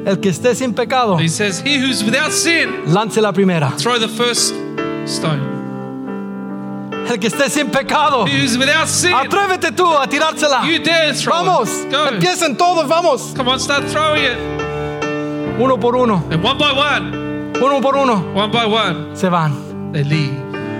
[0.07, 3.71] El que esté sin pecado, He says, He who's without sin, lance la primera.
[3.77, 4.53] throw the first
[5.05, 5.51] stone.
[7.07, 10.65] El que esté sin pecado, He who's without sin, atrévete tú a tirársela.
[10.65, 11.91] you dare throw Vamos, it.
[11.91, 12.07] Go.
[12.07, 13.33] empiecen todos, vamos.
[13.35, 14.37] Come on, start throwing it.
[15.61, 19.91] Uno por uno, And one by one, uno por uno, one by one, se van.
[19.93, 20.33] they leave.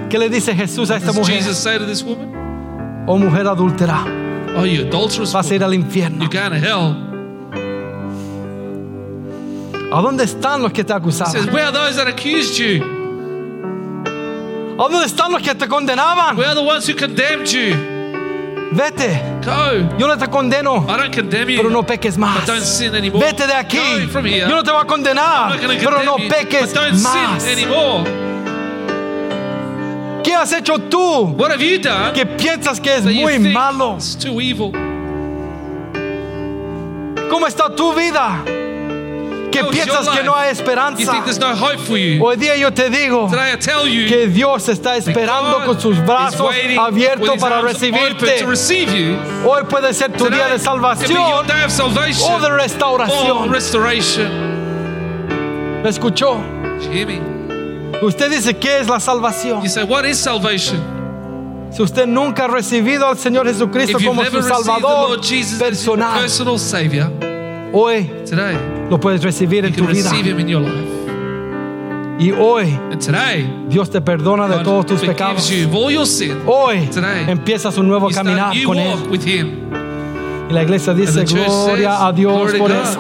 [0.10, 1.36] ¿Qué le dice Jesús a esta Does mujer?
[1.38, 2.34] Jesus say to this woman,
[3.08, 4.04] Oh mujer adúltera,
[4.56, 6.24] Oh, you adulterous vas a ir al infierno.
[6.24, 6.96] you're going to hell.
[9.92, 11.54] ¿A dónde están los que te He says, acusaban?
[11.54, 12.84] Where are those that accused you?
[14.80, 16.36] ¿A dónde están los que te condenaban?
[16.36, 17.76] Where are the ones who condemned you?
[18.76, 19.98] Vete, Go.
[20.00, 21.58] yo no te condeno, I don't condemn you.
[21.58, 22.38] pero no peques más.
[22.40, 23.24] But don't sin anymore.
[23.24, 24.48] Vete de aquí, Go from here.
[24.50, 27.40] yo no te voy a condenar, I'm not pero no you, peques but don't más.
[27.44, 28.04] sin anymore.
[30.34, 33.98] ¿Qué has hecho tú What have you done que piensas que es muy malo?
[33.98, 34.72] it's too evil?
[37.30, 38.44] ¿Cómo está tu vida?
[39.52, 41.12] Que piensas que no hay You esperanza.
[41.12, 42.20] think there's no hope for you?
[42.20, 48.44] Hoy día yo te digo que Dios está esperando con sus brazos abiertos para recibirte.
[49.46, 53.52] Hoy puede ser tu día de salvación o de restauración.
[55.84, 56.42] ¿Me escuchó?
[58.02, 59.62] Usted dice, ¿qué es la salvación?
[59.64, 60.82] You say, what is salvation?
[61.72, 64.66] Si usted nunca ha recibido al Señor Jesucristo If you've como never su received the
[64.66, 67.10] Salvador Lord Jesus as your personal, personal Savior,
[67.74, 68.56] hoy today
[68.90, 70.10] lo puedes recibir you en tu can vida.
[70.12, 70.90] receive Him in your life.
[72.20, 75.50] Y hoy And today, Dios te perdona de todos God tus forgives pecados.
[75.50, 76.38] you of all your sin.
[76.46, 79.10] Hoy Today, empiezas un nuevo You start caminar a new con walk Él.
[79.10, 79.72] with Him.
[80.50, 82.84] Y la iglesia And dice, the church gloria says, a Dios "Glory to por God."
[82.84, 83.00] eso.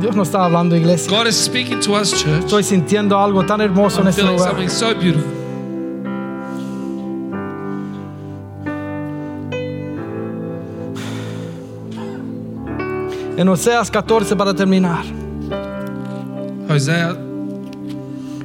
[0.00, 1.10] Dios no está hablando, iglesia.
[1.10, 2.44] God is speaking to us, church.
[2.44, 4.50] Estoy sintiendo algo tan hermoso en I'm este feeling lugar.
[4.50, 5.34] something so beautiful.
[13.36, 15.04] En Oseas 14 para terminar.
[16.68, 17.16] Hosea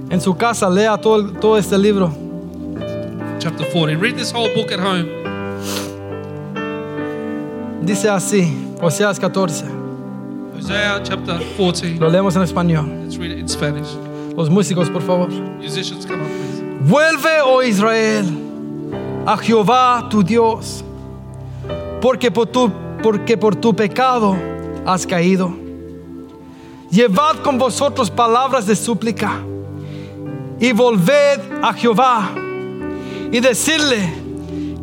[0.09, 2.11] En su casa lea todo, todo este libro.
[3.39, 3.95] chapter 14.
[3.97, 5.09] Read this whole book at home.
[7.81, 9.65] Dice así, Oseas 14.
[10.63, 11.99] Hosea chapter 14.
[11.99, 12.87] Lo leemos en español.
[13.03, 13.97] Let's read it in Spanish.
[14.33, 15.27] Los músicos, por favor.
[15.59, 16.63] Musicians, come up, please.
[16.79, 18.25] Vuelve, oh Israel,
[19.25, 20.85] a Jehová tu Dios,
[22.01, 24.37] porque por tu, porque por tu pecado
[24.85, 25.53] has caído.
[26.89, 29.41] Llevad con vosotros palabras de súplica
[30.61, 32.31] y volved a Jehová
[33.33, 34.13] y decirle,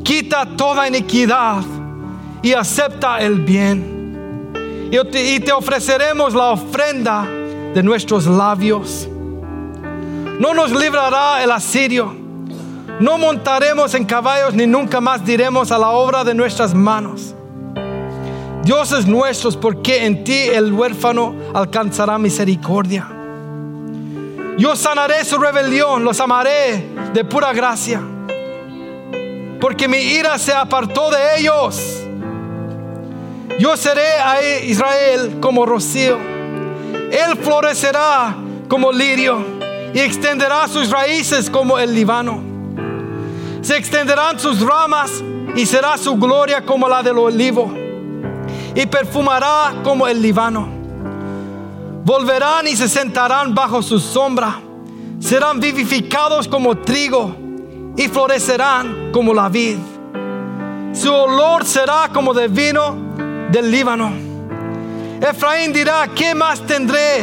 [0.05, 1.63] quita toda iniquidad
[2.43, 4.00] y acepta el bien.
[4.91, 9.09] Y te, ofreceremos la ofrenda de nuestros labios.
[10.41, 12.13] No nos librará el asirio.
[12.99, 17.35] No montaremos en caballos ni nunca más diremos a la obra de nuestras manos.
[18.65, 23.09] Dios es nuestro porque en ti el huérfano alcanzará misericordia.
[24.59, 28.03] Yo sanaré su rebelión, los amaré de pura gracia.
[29.61, 32.10] porque mi ira se apartó de ellos.
[33.59, 36.17] Yo seré a Israel como rocío.
[37.11, 38.37] Él florecerá
[38.69, 39.45] como lirio
[39.93, 42.43] y extenderá sus raíces como el Líbano.
[43.63, 45.23] Se extenderán sus ramas
[45.57, 47.73] y será su gloria como la del olivo
[48.75, 50.69] y perfumará como el Líbano.
[52.05, 54.61] Volverán y se sentarán bajo su sombra.
[55.19, 57.37] Serán vivificados como trigo
[57.97, 59.77] y florecerán como la vid.
[60.93, 63.10] Su olor será como de vino
[63.51, 64.13] del Líbano.
[65.21, 67.23] Efraín dirá, ¿qué más tendré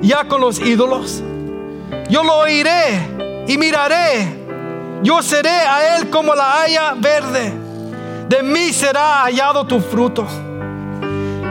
[0.00, 1.22] ya con los ídolos?
[2.08, 4.40] Yo lo oiré y miraré.
[5.02, 7.52] Yo seré a él como la haya verde.
[8.28, 10.26] De mí será hallado tu fruto.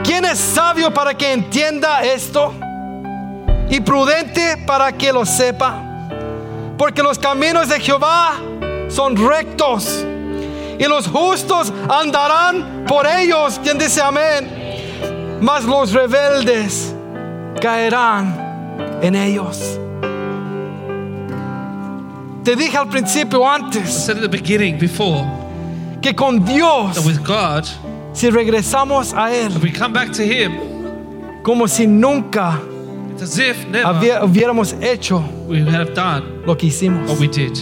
[0.02, 2.54] ¿Quién es sabio para que entienda esto?
[3.68, 5.82] Y prudente para que lo sepa.
[6.78, 8.32] Porque los caminos de Jehová
[8.88, 10.04] son rectos.
[10.82, 13.60] Y los justos andarán por ellos.
[13.62, 15.38] Quien dice amén.
[15.40, 16.92] Mas los rebeldes
[17.60, 18.34] caerán
[19.00, 19.78] en ellos.
[22.42, 25.24] Te dije al principio antes at the beginning, before,
[26.00, 27.64] que con Dios, that with God,
[28.12, 30.58] si regresamos a Él, if we come back to Him,
[31.44, 32.60] como si nunca
[33.20, 37.08] if never hubiéramos hecho we have done lo que hicimos.
[37.08, 37.56] what we did.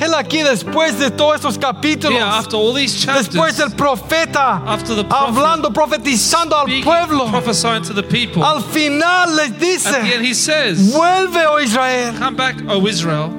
[0.00, 4.60] Él aquí después de todos estos capítulos, Yeah, after all these chapters, después del profeta
[4.66, 10.02] after the prophet hablando, profetizando al pueblo, prophesying to the people, al final les at
[10.02, 13.30] the end He says, vuelve, oh Israel, Come back, O Israel,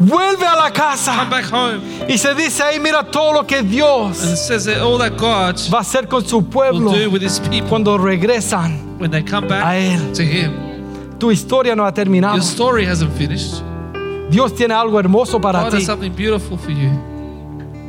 [0.00, 1.80] vuelve a la casa, come back home.
[2.08, 5.16] Y se dice ahí, mira todo lo que And Dios it says that all that
[5.16, 8.98] God va a hacer con su pueblo will do with His people cuando regresan.
[8.98, 10.12] when they come A back Él.
[10.14, 11.16] to Him.
[11.18, 12.34] Tu historia no ha terminado.
[12.34, 13.62] Your story hasn't finished.
[14.30, 15.76] Dios tiene algo hermoso para God ti.
[15.78, 16.90] has something beautiful for you.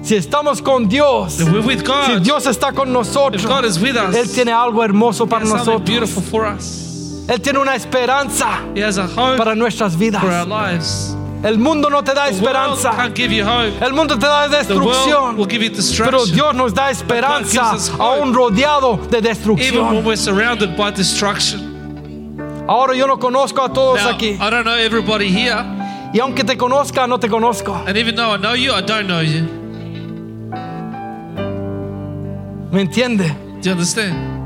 [0.02, 3.66] Si estamos con Dios, If we're with si God, Dios está con nosotros, if God
[3.66, 5.86] is with us, Él tiene algo hermoso He para has something nosotros.
[5.90, 7.26] beautiful for us.
[7.28, 10.22] Él tiene una esperanza He has a hope para nuestras vidas.
[10.22, 11.16] for our lives.
[11.44, 12.92] El mundo no te da The world esperanza.
[13.82, 16.06] El mundo te da The world will destrucción.
[16.06, 16.26] Pero.
[16.26, 20.04] Dios nos da esperanza aún rodeado de Even when destrucción.
[20.06, 22.66] we're surrounded by destruction.
[22.68, 24.38] Ahora yo no conozco a todos Now, aquí.
[24.40, 25.56] I don't know everybody here,
[26.14, 27.84] Y aunque te conozca, no te conozco.
[27.88, 29.44] and even though I know you, I don't know you.
[32.72, 33.28] ¿Me entiende?
[33.62, 34.38] Do you understand?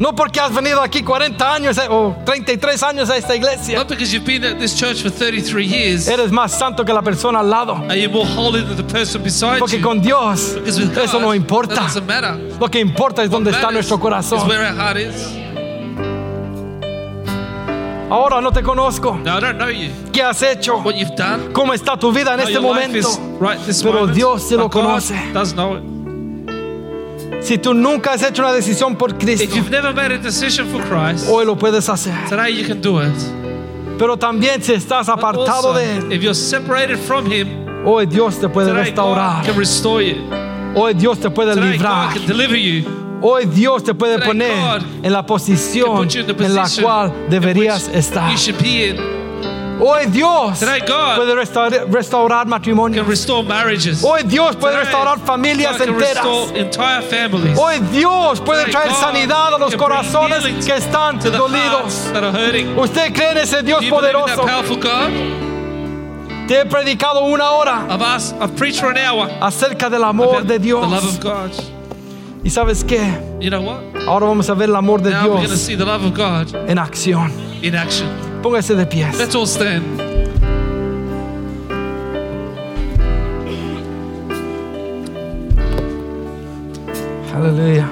[0.00, 3.78] No porque has venido aquí 40 años eh, o 33 años a esta iglesia.
[3.78, 7.02] Not because you've been at this church for 33 years, Eres más santo que la
[7.02, 7.74] persona al lado.
[7.88, 9.82] are you more holy than the person beside Porque you?
[9.82, 11.74] con Dios Because with eso no that importa.
[11.74, 12.36] doesn't matter.
[12.60, 14.46] Lo que importa es dónde está nuestro is corazón.
[14.48, 15.14] where our heart is.
[18.10, 19.18] Ahora no te conozco.
[19.22, 20.78] Now, I don't know you, ¿Qué has hecho?
[20.82, 23.08] what you've done, ¿Cómo está tu vida en how este your life momento?
[23.08, 24.14] is right this Pero moment.
[24.16, 25.32] Dios sí lo but God conoce.
[25.34, 25.82] does know it.
[27.42, 30.66] Si tú nunca has hecho una decisión por If Cristo, you've never made a decision
[30.68, 32.14] for Christ, hoy lo puedes hacer.
[32.28, 33.12] today you can do it.
[33.98, 38.06] Pero también si estás But apartado also, de Él, if you're separated from Him, hoy
[38.06, 39.44] Dios te puede today God restaurar.
[39.44, 40.16] can restore you.
[40.74, 42.08] Hoy Dios te puede Today librar.
[42.14, 42.84] God can deliver you.
[43.20, 48.30] Hoy Dios te puede poner en la posición en la cual deberías estar.
[49.80, 50.58] Hoy Dios
[51.16, 53.06] puede restaurar, restaurar matrimonios.
[54.02, 56.26] Hoy Dios puede restaurar familias enteras.
[57.56, 62.10] Hoy Dios puede traer sanidad a los corazones que están dolidos.
[62.76, 64.44] ¿Usted cree en ese Dios poderoso?
[66.48, 67.86] Te he predicado una hora
[69.40, 70.82] acerca del amor de Dios.
[72.48, 72.98] ¿Y sabes qué?
[73.40, 73.82] You know what?
[74.06, 76.54] Ahora vamos a ver el amor de Now we're Dios see the love of God
[76.66, 77.30] en acción.
[77.60, 78.08] in action.
[78.42, 79.18] Póngase de pies.
[79.18, 79.84] Let's all stand.
[87.36, 87.86] Aleluya.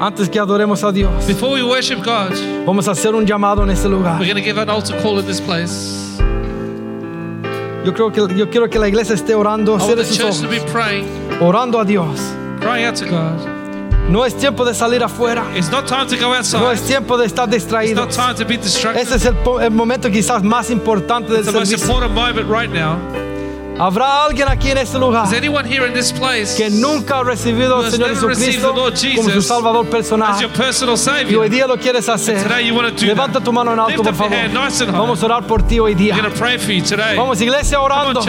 [0.00, 2.32] Antes que adoremos a Dios, Before we worship God,
[2.66, 4.18] vamos a hacer un llamado en este lugar.
[4.18, 6.18] we're going to give an altar call in this place.
[7.84, 10.18] Yo creo que yo quiero que la iglesia esté orando, I want cierre the sus
[10.18, 11.06] church to be ojos, praying,
[11.40, 12.35] orando a Dios.
[12.66, 13.38] Crying out to God.
[14.08, 15.44] No es tiempo de salir afuera.
[15.56, 16.72] It's not time to go No outside.
[16.74, 19.02] es tiempo de estar It's not time to be distracted.
[19.02, 21.86] Ese es el, el momento quizás más importante del the most servicio.
[21.86, 22.98] important moment right now.
[23.78, 25.26] Habrá alguien aquí en este lugar
[26.56, 28.74] que nunca ha recibido al Señor Jesucristo
[29.16, 30.34] como su Salvador personal
[31.28, 32.38] y hoy día lo quieres hacer?
[33.06, 34.32] Levanta tu mano en alto, por favor.
[34.92, 36.16] Vamos a orar por ti hoy día.
[37.16, 38.20] Vamos, iglesia, orando.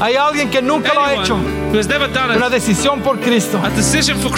[0.00, 1.36] Hay alguien que nunca lo ha hecho.
[2.36, 3.60] Una decisión por Cristo.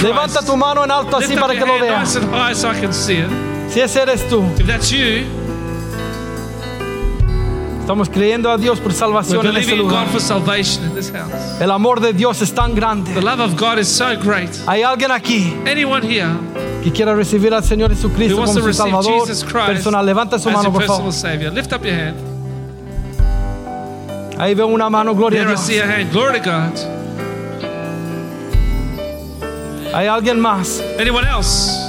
[0.02, 2.18] Levanta tu mano en alto así para que lo veas.
[3.70, 5.24] Si ese eres tú, If that's you,
[7.81, 10.05] Estamos creyendo a Dios por salvación en este lugar.
[10.05, 11.61] God for salvation in this house.
[11.61, 13.12] El amor de Dios es tan grande.
[13.14, 14.51] The love of God is so great.
[14.66, 16.28] Hay alguien aquí Anyone here
[16.85, 19.26] que quiera recibir al Señor Jesucristo como su Salvador
[19.66, 21.12] personal, levanta su mano por favor.
[21.12, 22.16] Savior, lift up your hand.
[24.39, 25.66] Ahí veo una mano, gloria a There I Dios.
[25.66, 26.11] see a hand.
[26.12, 26.78] Glory to God.
[29.93, 30.81] Hay alguien más.
[30.99, 31.80] Anyone else?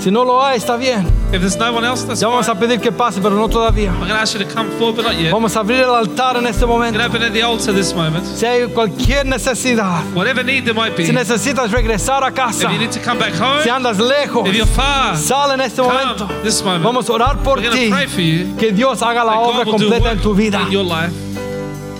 [0.00, 1.06] Si no lo hay, está bien.
[1.32, 3.90] If there's no one else, that's Ya vamos a pedir que pase, pero no todavía.
[3.90, 5.32] I'm going to ask you to come forward, but not yet.
[5.32, 6.98] Vamos a abrir el altar en este You momento.
[6.98, 8.24] can open at the altar this moment.
[8.24, 11.04] Si hay cualquier necesidad, Whatever need there might be.
[11.04, 14.48] si If necesitas regresar a casa, you need to come back home, si andas lejos,
[14.48, 16.26] if you're far, sal en este momento.
[16.28, 16.84] come this moment.
[16.84, 17.88] Vamos a orar por We're going ti.
[17.90, 18.56] to pray for you.
[18.56, 20.60] Que Dios haga la that obra God will do completa en tu work vida.
[20.62, 21.12] in your life.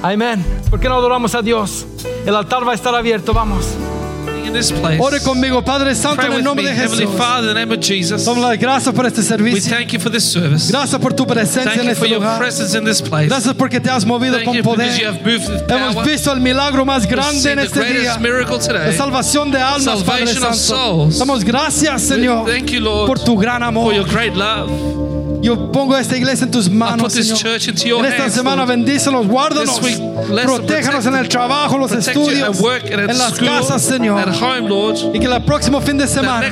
[0.03, 0.45] Amén.
[0.71, 1.85] ¿Por qué no adoramos a Dios?
[2.25, 3.35] El altar va a estar abierto.
[3.35, 3.67] Vamos.
[4.49, 7.19] In this place, Ore conmigo, Padre Santo, pray en el nombre me, de Heavenly Jesús.
[7.19, 8.25] Father, in the name of Jesus.
[8.25, 9.71] Damos las gracias por este We servicio.
[9.77, 10.71] thank you for this service.
[10.73, 12.39] Gracias por tu presencia Thank en you for este your lugar.
[12.39, 13.29] presence in this place.
[13.29, 14.91] Gracias porque te has movido Thank con poder.
[15.69, 18.17] Hemos visto el milagro más grande en the este día.
[18.19, 18.97] miracle La today.
[18.97, 20.83] salvación de almas, Padre Salvation of Santo.
[21.11, 21.19] souls.
[21.19, 23.93] Damos gracias, Señor, Thank you, Lord, por tu gran for amor.
[23.95, 24.71] your great love.
[25.41, 27.39] Yo pongo esta iglesia en tus manos, Señor.
[27.47, 28.69] En esta semana Lord.
[28.69, 29.81] bendícenos, guárdanos,
[30.45, 34.29] protéjanos en el trabajo, los estudios, en las casas, Señor.
[35.13, 36.49] Y que el próximo fin de semana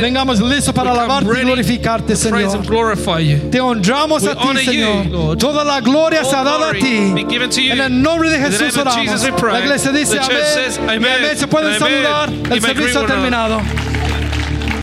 [0.00, 2.62] vengamos listos para alabarte y glorificarte, Señor.
[3.50, 5.36] Te honramos a ti, Señor.
[5.36, 7.14] Toda la gloria se ha All dado a ti.
[7.70, 9.42] En el nombre de Jesús oramos.
[9.52, 10.38] La iglesia dice amén.
[10.78, 11.38] y amén.
[11.38, 12.30] Se pueden saludar.
[12.50, 13.60] El servicio ha terminado.